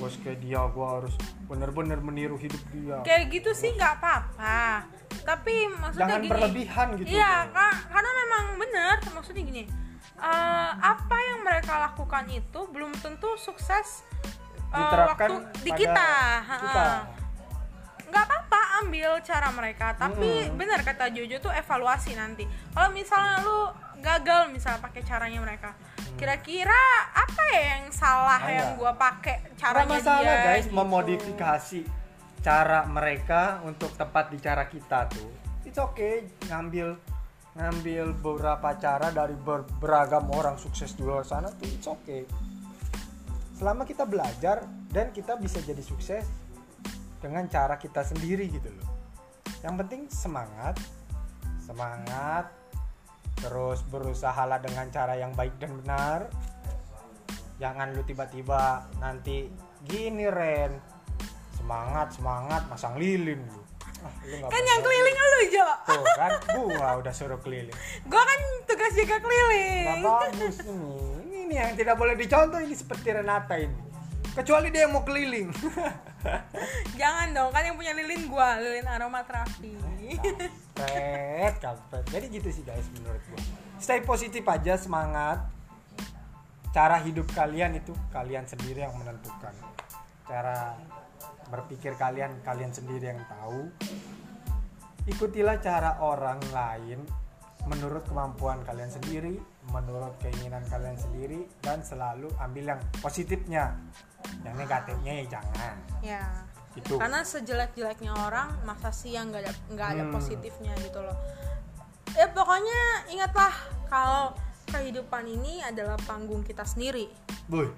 gua 0.00 0.08
harus 0.08 0.16
kayak 0.24 0.40
dia 0.40 0.64
gua 0.72 1.04
harus 1.04 1.12
bener-bener 1.44 2.00
meniru 2.00 2.40
hidup 2.40 2.64
dia. 2.72 2.96
Kayak 3.04 3.28
gitu 3.28 3.52
sih 3.52 3.76
nggak 3.76 4.00
apa-apa. 4.00 4.88
Tapi 5.20 5.68
maksudnya 5.68 6.16
jangan 6.16 6.20
gini. 6.24 6.30
berlebihan 6.32 6.86
gitu. 6.96 7.08
Iya. 7.12 7.34
Kak, 7.52 7.74
karena 7.92 8.10
memang 8.24 8.44
benar 8.56 8.96
maksudnya 9.12 9.42
gini. 9.44 9.64
Eh, 10.16 10.70
apa 10.80 11.16
yang 11.28 11.44
mereka 11.44 11.92
lakukan 11.92 12.24
itu 12.32 12.60
belum 12.72 12.96
tentu 13.04 13.36
sukses 13.36 14.00
eh, 14.24 14.80
diterapkan 14.80 15.28
waktu 15.44 15.60
di 15.60 15.70
pada 15.76 15.80
kita. 15.84 16.10
kita. 16.56 16.86
Nggak 18.08 18.24
apa-apa 18.24 18.60
ambil 18.80 19.10
cara 19.20 19.48
mereka. 19.50 19.92
Tapi 19.94 20.48
Hmm. 20.48 20.56
benar 20.56 20.80
kata 20.80 21.08
Jojo 21.08 21.38
tuh 21.38 21.52
evaluasi 21.52 22.12
nanti. 22.12 22.42
Kalau 22.70 22.88
misalnya 22.90 23.36
lu 23.40 23.58
gagal 23.98 24.48
misalnya 24.48 24.78
pakai 24.80 25.02
caranya 25.02 25.38
mereka 25.38 25.74
kira-kira 26.14 26.74
apa 27.12 27.42
ya 27.48 27.62
yang 27.76 27.90
salah 27.90 28.38
Ah, 28.38 28.46
yang 28.48 28.68
gua 28.74 28.90
pakai 28.92 29.54
caranya 29.54 29.90
masalah 29.92 30.22
dia 30.24 30.46
guys 30.48 30.66
gitu. 30.66 30.74
memodifikasi 30.74 31.80
cara 32.38 32.80
mereka 32.84 33.42
untuk 33.62 33.90
tepat 33.92 34.30
di 34.30 34.38
cara 34.38 34.66
kita 34.66 35.06
tuh. 35.08 35.30
It's 35.62 35.76
okay 35.76 36.26
ngambil 36.46 36.94
ngambil 37.54 38.14
beberapa 38.16 38.70
cara 38.76 39.10
dari 39.10 39.34
ber- 39.36 39.66
beragam 39.78 40.26
orang 40.30 40.54
sukses 40.56 40.90
di 40.92 41.02
luar 41.02 41.22
sana 41.22 41.50
tuh 41.50 41.66
it's 41.66 41.86
okay. 41.86 42.22
Selama 43.52 43.82
kita 43.82 44.02
belajar 44.02 44.62
dan 44.88 45.10
kita 45.10 45.34
bisa 45.34 45.58
jadi 45.60 45.82
sukses 45.82 46.22
dengan 47.18 47.44
cara 47.50 47.76
kita 47.76 48.06
sendiri 48.06 48.46
gitu 48.50 48.70
loh. 48.70 48.88
Yang 49.62 49.74
penting 49.84 50.02
semangat 50.10 50.78
semangat 51.58 52.48
terus 53.38 53.84
berusaha 53.86 54.42
lah 54.48 54.58
dengan 54.58 54.88
cara 54.90 55.18
yang 55.18 55.34
baik 55.34 55.58
dan 55.58 55.74
benar. 55.82 56.30
Jangan 57.58 57.90
lu 57.94 58.02
tiba-tiba 58.06 58.86
nanti 59.02 59.50
gini 59.82 60.30
Ren 60.30 60.78
semangat 61.58 62.14
semangat 62.14 62.62
masang 62.70 62.94
lilin 62.96 63.42
lu. 63.42 63.62
Ah, 63.98 64.14
lu 64.30 64.46
kan 64.46 64.62
yang 64.62 64.80
keliling 64.80 65.16
lu 65.18 65.40
Jo. 65.50 65.68
Tuh 65.90 66.04
kan 66.14 66.30
gua 66.54 66.88
udah 67.02 67.10
suruh 67.10 67.42
keliling. 67.42 67.74
Gua 68.06 68.22
kan 68.22 68.40
tugas 68.70 68.94
jaga 68.94 69.18
keliling. 69.18 70.06
Bagus 70.06 70.56
ini. 70.62 70.94
Ini 71.48 71.54
yang 71.66 71.72
tidak 71.74 71.98
boleh 71.98 72.14
dicontoh 72.14 72.62
ini 72.62 72.78
seperti 72.78 73.10
Renata 73.10 73.58
ini 73.58 73.87
kecuali 74.34 74.68
dia 74.72 74.88
yang 74.88 74.96
mau 74.96 75.04
keliling. 75.04 75.48
Jangan 77.00 77.30
dong 77.30 77.50
kan 77.54 77.62
yang 77.62 77.76
punya 77.78 77.94
lilin 77.94 78.26
gua 78.26 78.58
lilin 78.58 78.84
aromaterapi 78.84 79.72
kampret 80.74 81.54
kampret. 81.62 82.04
Jadi 82.10 82.26
gitu 82.32 82.48
sih 82.50 82.64
guys 82.66 82.86
menurut 82.98 83.22
gua. 83.30 83.40
Stay 83.78 84.02
positif 84.02 84.42
aja 84.46 84.74
semangat. 84.78 85.46
Cara 86.74 87.00
hidup 87.00 87.26
kalian 87.32 87.80
itu 87.80 87.94
kalian 88.12 88.44
sendiri 88.44 88.84
yang 88.84 88.94
menentukan. 88.98 89.54
Cara 90.28 90.76
berpikir 91.48 91.96
kalian 91.96 92.44
kalian 92.44 92.70
sendiri 92.70 93.16
yang 93.16 93.22
tahu. 93.26 93.72
Ikutilah 95.08 95.56
cara 95.64 95.96
orang 96.04 96.36
lain 96.52 97.00
menurut 97.66 98.04
kemampuan 98.06 98.62
kalian 98.62 98.88
sendiri 98.88 99.40
menurut 99.68 100.14
keinginan 100.22 100.64
kalian 100.72 100.96
sendiri 100.96 101.44
dan 101.60 101.84
selalu 101.84 102.30
ambil 102.40 102.76
yang 102.76 102.80
positifnya. 103.02 103.76
Yang 104.44 104.54
negatifnya 104.56 105.12
ya 105.12 105.24
jangan. 105.38 105.74
Ya. 106.00 106.24
Itu 106.76 106.94
karena 106.94 107.26
sejelek-jeleknya 107.26 108.12
orang 108.14 108.54
masa 108.62 108.94
sih 108.94 109.12
yang 109.12 109.34
nggak 109.34 109.42
ada 109.44 109.52
nggak 109.74 109.88
ada 109.98 110.04
Hmm. 110.08 110.14
positifnya 110.14 110.72
gitu 110.78 111.02
loh. 111.02 111.16
Ya 112.14 112.30
pokoknya 112.30 112.80
ingatlah 113.12 113.52
kalau 113.90 114.32
kehidupan 114.68 115.24
ini 115.26 115.60
adalah 115.64 115.96
panggung 116.06 116.44
kita 116.44 116.62
sendiri. 116.62 117.08
Boy, 117.48 117.68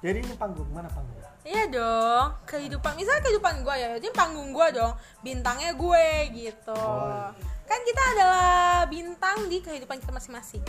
jadi 0.00 0.24
ini 0.24 0.34
panggung 0.34 0.66
mana 0.72 0.88
panggung? 0.90 1.20
Iya 1.42 1.66
dong, 1.74 2.38
kehidupan 2.46 2.94
misalnya 2.94 3.22
kehidupan 3.26 3.66
gue 3.66 3.74
ya, 3.74 3.88
ini 3.98 4.10
panggung 4.14 4.54
gue 4.54 4.66
dong, 4.78 4.94
bintangnya 5.26 5.74
gue 5.74 6.06
gitu. 6.30 6.70
Oh. 6.70 7.34
Kan 7.72 7.80
kita 7.88 8.02
adalah 8.04 8.84
bintang 8.84 9.48
di 9.48 9.64
kehidupan 9.64 9.96
kita 9.96 10.12
masing-masing. 10.12 10.60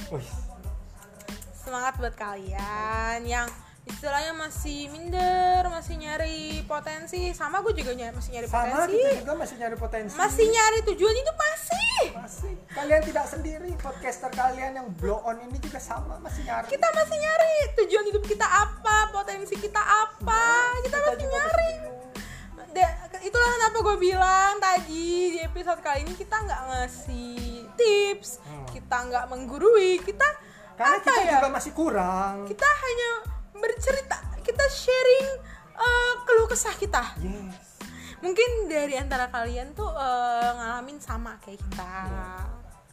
Semangat 1.52 2.00
buat 2.00 2.16
kalian 2.16 3.28
yang 3.28 3.44
istilahnya 3.84 4.32
masih 4.32 4.88
minder, 4.88 5.68
masih 5.68 6.00
nyari 6.00 6.64
potensi, 6.64 7.36
sama 7.36 7.60
gue 7.60 7.76
juga 7.76 7.92
nyari, 7.92 8.16
masih 8.16 8.32
nyari 8.40 8.48
sama 8.48 8.88
potensi, 8.88 8.96
kita 8.96 9.20
juga 9.20 9.34
masih 9.36 9.56
nyari 9.60 9.76
potensi 9.76 10.16
masih 10.16 10.46
nyari 10.48 10.80
tujuan 10.88 11.16
itu 11.20 11.34
masih. 11.36 12.04
masih 12.16 12.54
kalian 12.72 13.02
tidak 13.04 13.26
sendiri 13.28 13.70
podcaster 13.76 14.32
kalian 14.32 14.72
yang 14.80 14.88
blow 14.96 15.20
on 15.28 15.36
ini 15.44 15.60
juga 15.60 15.84
sama 15.84 16.16
masih 16.24 16.48
nyari 16.48 16.72
Kita 16.72 16.88
masih 16.88 17.18
nyari 17.20 17.54
tujuan 17.84 18.06
hidup 18.08 18.24
kita 18.24 18.48
apa, 18.48 19.12
potensi 19.12 19.60
kita 19.60 19.84
apa, 19.84 20.44
kita, 20.88 20.98
masih 21.04 21.20
juga 21.20 21.36
nyari. 21.36 21.68
bingung. 21.68 22.13
Itulah 23.24 23.50
kenapa 23.52 23.78
gue 23.82 23.98
bilang 24.04 24.54
tadi 24.58 25.06
di 25.32 25.40
episode 25.40 25.80
kali 25.80 26.04
ini 26.04 26.14
kita 26.14 26.36
nggak 26.36 26.62
ngasih 26.68 27.40
tips, 27.74 28.42
Hmm. 28.42 28.66
kita 28.68 28.98
nggak 29.00 29.26
menggurui, 29.28 29.98
kita 29.98 30.28
karena 30.74 30.98
kita 31.00 31.22
ya? 31.24 31.32
juga 31.38 31.50
masih 31.50 31.72
kurang 31.72 32.44
Kita 32.44 32.66
hanya 32.66 33.10
bercerita, 33.54 34.18
kita 34.42 34.66
sharing 34.68 35.30
eh, 35.74 36.14
keluh 36.24 36.46
kesah 36.46 36.74
kita. 36.74 37.16
yes 37.18 37.78
Mungkin 38.20 38.68
dari 38.68 38.96
antara 38.96 39.28
kalian 39.28 39.72
tuh 39.72 39.90
eh, 39.90 40.50
ngalamin 40.52 40.98
sama 40.98 41.38
kayak 41.40 41.60
kita. 41.60 41.94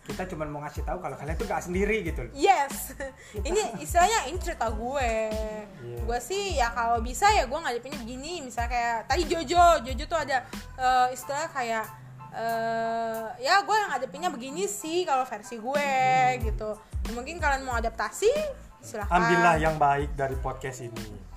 Kita 0.00 0.26
cuma 0.26 0.42
mau 0.44 0.58
ngasih 0.60 0.82
tahu 0.82 0.98
kalau 0.98 1.14
kalian 1.14 1.36
tuh 1.36 1.46
gak 1.46 1.62
sendiri 1.62 2.02
gitu 2.02 2.26
loh 2.26 2.32
Yes, 2.32 2.96
ini 3.38 3.60
istilahnya 3.78 4.26
ini 4.26 4.38
cerita 4.38 4.66
gue. 4.66 5.12
Iya. 5.80 5.98
Gue 6.02 6.18
sih 6.18 6.56
ya 6.56 6.72
kalau 6.72 6.98
bisa 6.98 7.28
ya 7.28 7.44
gue 7.44 7.54
ngadepinnya 7.54 8.00
begini, 8.00 8.42
misalnya 8.42 8.70
kayak 8.70 8.96
tadi 9.06 9.22
Jojo, 9.24 9.64
Jojo 9.82 10.04
tuh 10.04 10.18
ada 10.18 10.42
eh, 10.74 11.06
istilah 11.12 11.46
kayak 11.50 11.84
eh 12.30 13.26
ya 13.38 13.60
gue 13.60 13.76
yang 13.76 13.90
ngadepinnya 13.90 14.30
begini 14.30 14.64
sih 14.64 15.02
kalau 15.02 15.22
versi 15.22 15.58
gue 15.58 15.90
gitu. 16.42 16.70
Mungkin 17.10 17.38
kalian 17.38 17.62
mau 17.62 17.74
adaptasi, 17.74 18.30
silahkan. 18.80 19.10
ambillah 19.12 19.56
yang 19.58 19.76
baik 19.76 20.14
dari 20.14 20.34
podcast 20.36 20.80
ini 20.80 21.28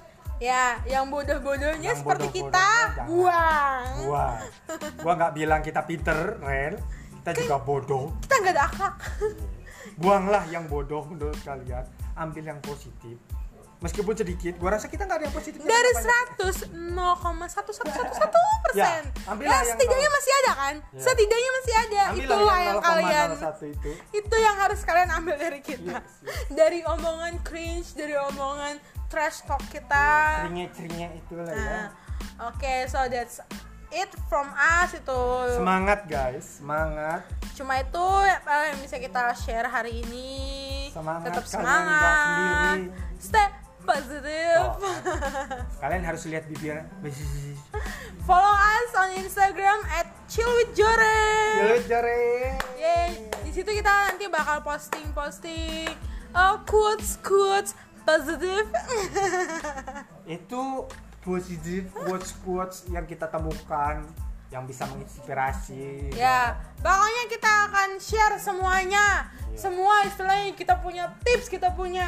Ya, 0.41 0.81
yang 0.83 1.07
bodoh-bodohnya 1.07 1.93
seperti 1.95 2.27
bodoh-bodohnya 2.27 2.51
kita 2.51 2.69
jangan. 2.91 3.05
buang. 3.07 3.85
gua 4.03 4.27
gua 4.99 5.13
nggak 5.15 5.33
bilang 5.33 5.61
kita 5.61 5.81
pinter 5.83 6.35
Ren 6.41 6.73
kita 7.23 7.39
juga 7.39 7.57
bodoh. 7.63 8.11
Kita 8.27 8.35
nggak 8.43 8.51
ada 8.51 8.63
akhlak. 8.67 8.95
buanglah 10.01 10.43
yang 10.51 10.67
bodoh 10.67 11.07
menurut 11.07 11.39
kalian 11.47 11.87
ambil 12.19 12.43
yang 12.43 12.59
positif. 12.59 13.15
Meskipun 13.79 14.15
sedikit 14.15 14.55
gua 14.59 14.79
rasa 14.79 14.91
kita 14.91 15.07
nggak 15.07 15.23
ada 15.23 15.25
yang 15.27 15.35
positif. 15.35 15.59
Dari 15.63 15.91
100 16.39 16.71
0,1111 16.91 17.79
persen. 17.79 18.03
Ya, 18.73 19.05
ya, 19.05 19.29
ambillah 19.29 19.53
yang 19.53 19.69
setidaknya 19.77 20.09
masih 20.09 20.33
ada 20.33 20.51
kan? 20.57 20.75
Ya. 20.81 21.01
setidaknya 21.05 21.51
masih 21.53 21.73
ada. 21.77 22.01
Ambillah 22.09 22.25
itulah 22.25 22.57
yang 22.57 22.65
yang 22.65 22.81
kalian 22.81 23.27
0,01 23.37 23.69
itu. 23.77 23.91
itu 24.17 24.35
yang 24.41 24.55
harus 24.57 24.79
kalian 24.81 25.09
ambil 25.13 25.35
dari 25.37 25.59
kita. 25.61 26.01
Yes, 26.01 26.13
yes. 26.25 26.37
dari 26.49 26.79
omongan 26.81 27.33
cringe 27.45 27.93
dari 27.93 28.17
omongan 28.17 28.81
trash 29.13 29.45
talk 29.45 29.61
kita. 29.69 30.41
Ceringe-ceringe 30.49 31.21
itulah 31.21 31.53
ya. 31.53 31.61
Nah, 31.61 31.87
oke 32.49 32.73
so 32.89 32.97
that's 33.13 33.45
it 33.93 34.09
from 34.25 34.49
us 34.57 34.97
itu. 34.97 35.21
Semangat 35.53 36.09
guys 36.09 36.59
semangat. 36.59 37.21
Cuma 37.53 37.77
itu 37.77 38.05
eh, 38.25 38.63
yang 38.73 38.79
bisa 38.81 38.97
kita 38.97 39.31
share 39.37 39.69
hari 39.69 40.01
ini. 40.01 40.31
Semangat, 40.89 41.29
tetap 41.29 41.45
semangat. 41.45 42.77
Stay 43.21 43.63
positive. 43.83 44.63
Oh. 44.63 44.79
kalian 45.83 46.03
harus 46.07 46.23
lihat 46.31 46.47
bibirnya 46.47 46.87
follow 48.27 48.55
us 48.55 48.89
on 48.95 49.09
Instagram 49.19 49.79
at 49.91 50.07
chillwithjore. 50.31 51.19
Jalan 51.59 51.83
jare 51.91 52.23
Yeay, 52.79 53.11
di 53.43 53.51
situ 53.51 53.67
kita 53.67 53.91
nanti 53.91 54.31
bakal 54.31 54.63
posting-posting 54.63 55.91
uh, 56.31 56.55
quotes 56.63 57.19
quotes 57.19 57.75
positif. 58.07 58.63
itu 60.39 60.87
positif 61.23 61.87
quotes 61.95 62.35
quotes 62.43 62.77
yang 62.91 63.07
kita 63.07 63.25
temukan 63.31 64.03
yang 64.53 64.69
bisa 64.69 64.85
menginspirasi 64.85 66.13
ya, 66.13 66.53
pokoknya 66.77 67.23
kita 67.25 67.51
akan 67.71 67.89
share 67.97 68.37
semuanya. 68.37 69.33
Semua 69.57 70.05
istilahnya 70.05 70.53
kita 70.53 70.77
punya 70.77 71.09
tips, 71.25 71.49
kita 71.49 71.73
punya 71.73 72.05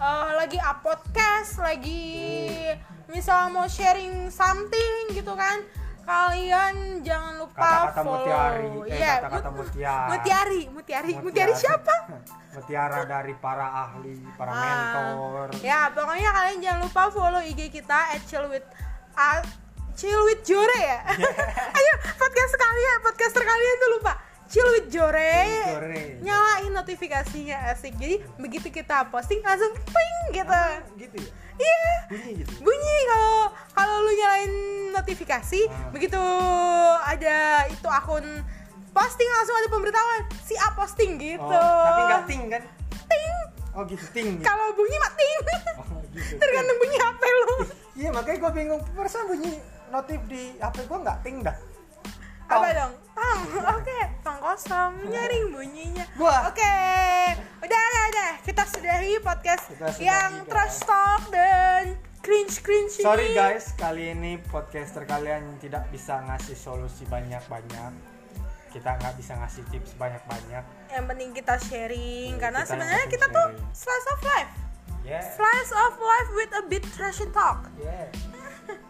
uh, 0.00 0.32
lagi 0.40 0.56
up 0.56 0.80
podcast, 0.80 1.60
lagi 1.60 2.64
misal 3.12 3.52
mau 3.52 3.68
sharing 3.68 4.32
something 4.32 5.12
gitu 5.12 5.36
kan. 5.36 5.60
Kalian 6.06 6.74
jangan 7.02 7.34
lupa 7.36 7.58
Kata-kata 7.58 8.00
follow. 8.00 8.14
mutiari, 8.22 8.66
eh, 8.86 8.94
Iya, 8.94 9.12
kata-kata 9.18 9.48
mut- 9.50 9.58
mutiara. 9.66 10.06
Mutiari, 10.08 10.60
mutiari, 10.70 11.12
mutiari 11.18 11.52
siapa? 11.52 11.94
mutiara 12.54 13.00
dari 13.04 13.34
para 13.34 13.66
ahli 13.84 14.14
para 14.32 14.48
Ah, 14.48 14.62
mentor 14.62 15.48
Ya, 15.60 15.90
pokoknya 15.90 16.30
kalian 16.32 16.58
jangan 16.60 16.80
lupa 16.80 17.02
follow 17.10 17.42
IG 17.42 17.68
kita 17.68 18.14
at 18.14 18.22
chill 18.22 18.46
with 18.46 18.62
ah, 19.12 19.42
chill 19.92 20.22
with 20.24 20.40
Jore 20.40 20.78
ya. 20.78 21.02
Ayo 21.76 21.92
podcast 22.14 22.54
kalian, 22.54 22.96
podcaster 23.02 23.42
kalian 23.42 23.74
tuh 23.76 23.90
lupa. 23.92 24.12
Chill 24.46 24.68
with 24.70 24.86
Jore. 24.86 25.10
with 25.10 25.74
Jore. 25.74 26.02
Nyalain 26.22 26.70
notifikasinya 26.70 27.66
asik. 27.68 27.98
Jadi 27.98 28.22
begitu 28.38 28.70
kita 28.70 29.10
posting 29.10 29.42
langsung 29.42 29.74
ping 29.74 30.14
gitu. 30.32 30.62
gitu 30.96 31.18
ya 31.18 31.30
Iya. 31.56 31.82
bunyi 32.06 32.30
gitu 32.38 32.52
Bunyi 32.60 32.96
kalau 33.06 33.34
kalau 33.72 33.94
lu 34.00 34.12
nyalain 34.12 34.52
notifikasi, 34.92 35.60
Ah. 35.66 35.90
begitu 35.90 36.22
ada 37.02 37.36
itu 37.66 37.88
akun 37.88 38.24
posting 38.90 39.28
langsung 39.30 39.54
ada 39.54 39.68
pemberitahuan 39.68 40.22
si 40.40 40.54
A 40.56 40.72
posting 40.72 41.16
gitu. 41.16 41.42
oh, 41.42 41.84
tapi 41.84 42.00
nggak 42.02 42.22
ting 42.24 42.42
kan 42.46 42.62
ting. 43.06 43.32
oh 43.72 43.82
gitu 43.84 44.04
ting 44.10 44.28
gitu. 44.34 44.42
Kalau 44.42 44.72
bunyi 44.72 44.96
mah 44.96 45.12
ting. 45.12 45.38
oh, 45.76 45.84
gitu 46.06 46.38
Tergantung 46.40 46.78
bunyi 46.78 46.96
HP 46.96 47.22
lu. 47.24 47.46
iya 47.94 48.08
makanya 48.10 48.38
gue 48.38 48.52
bingung 48.54 48.80
perasaan 48.90 49.26
bunyi 49.26 49.52
notif 49.86 50.20
di 50.26 50.56
hp 50.56 50.76
gue 50.80 50.98
nggak 50.98 51.18
ting 51.22 51.40
dah 51.40 51.56
Apa 52.46 52.66
dong? 52.72 52.92
Tong. 53.16 53.40
Oke, 53.72 54.00
tong 54.20 54.38
kosong 54.38 54.92
nyaring 55.06 55.48
bunyinya. 55.48 56.04
Oke. 56.44 56.76
Udah, 57.58 57.80
udah, 57.82 58.04
udah. 58.06 58.30
Kita 58.42 58.62
sudahi 58.62 59.16
podcast 59.18 59.64
Kita 59.66 59.88
sudahi, 59.88 60.04
yang 60.04 60.32
guys. 60.38 60.46
trash 60.46 60.78
talk 60.82 61.22
dan 61.30 61.96
cringe 62.20 62.60
cringe 62.60 62.92
Sorry 62.94 63.32
ini. 63.32 63.34
guys, 63.34 63.72
kali 63.74 64.12
ini 64.12 64.36
podcaster 64.42 65.02
kalian 65.04 65.56
tidak 65.56 65.88
bisa 65.88 66.20
ngasih 66.22 66.54
solusi 66.54 67.08
banyak-banyak. 67.08 67.92
Kita 68.68 68.90
nggak 68.94 69.14
bisa 69.16 69.32
ngasih 69.34 69.64
tips 69.66 69.96
banyak-banyak. 69.96 70.64
Yang 70.86 71.04
penting 71.06 71.30
kita 71.32 71.54
sharing 71.58 72.30
Iya, 72.30 72.42
karena 72.42 72.60
kita 72.60 72.68
sebenarnya 72.68 73.06
kita 73.08 73.26
penting 73.26 73.32
tuh 73.32 73.46
sharing. 73.48 73.72
slice 73.74 74.08
of 74.10 74.20
life. 74.22 74.52
Yeah, 75.00 75.22
Slice 75.22 75.70
of 75.72 75.92
life 75.96 76.30
with 76.34 76.50
a 76.52 76.62
bit 76.66 76.84
trash 76.92 77.22
talk. 77.32 77.70
yeah. 77.78 78.10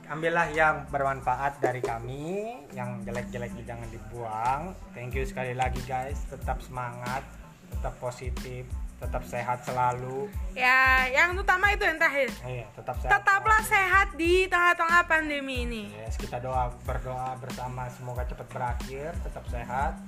Ambillah 0.07 0.49
yang 0.55 0.87
bermanfaat 0.87 1.59
dari 1.59 1.83
kami, 1.83 2.63
yang 2.71 3.03
jelek-jelek 3.03 3.51
jangan 3.67 3.91
dibuang. 3.91 4.71
Thank 4.95 5.19
you 5.19 5.27
sekali 5.27 5.51
lagi 5.51 5.83
guys, 5.83 6.23
tetap 6.31 6.63
semangat, 6.63 7.27
tetap 7.75 7.99
positif, 7.99 8.71
tetap 8.97 9.23
sehat 9.27 9.67
selalu. 9.67 10.31
Ya, 10.57 11.11
yang 11.11 11.37
utama 11.37 11.75
itu 11.75 11.85
yang 11.85 11.99
terakhir. 12.01 12.31
Iya, 12.47 12.67
tetap 12.73 12.97
sehat. 13.03 13.13
Tetaplah 13.19 13.61
selalu. 13.61 13.75
sehat 13.75 14.09
di 14.17 14.33
tengah-tengah 14.47 15.03
pandemi 15.05 15.57
ini. 15.69 15.85
Yes, 15.93 16.17
kita 16.17 16.41
doa 16.41 16.73
berdoa 16.87 17.37
bersama 17.43 17.91
semoga 17.93 18.25
cepat 18.25 18.47
berakhir, 18.55 19.11
tetap 19.21 19.45
sehat. 19.51 20.01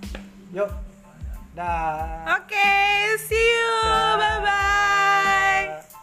Yuk. 0.55 0.71
Dah. 1.59 2.39
Oke, 2.39 2.71
see 3.19 3.35
you. 3.35 3.75
Dah. 3.83 4.15
Bye 4.15 4.39
bye. 4.47 5.98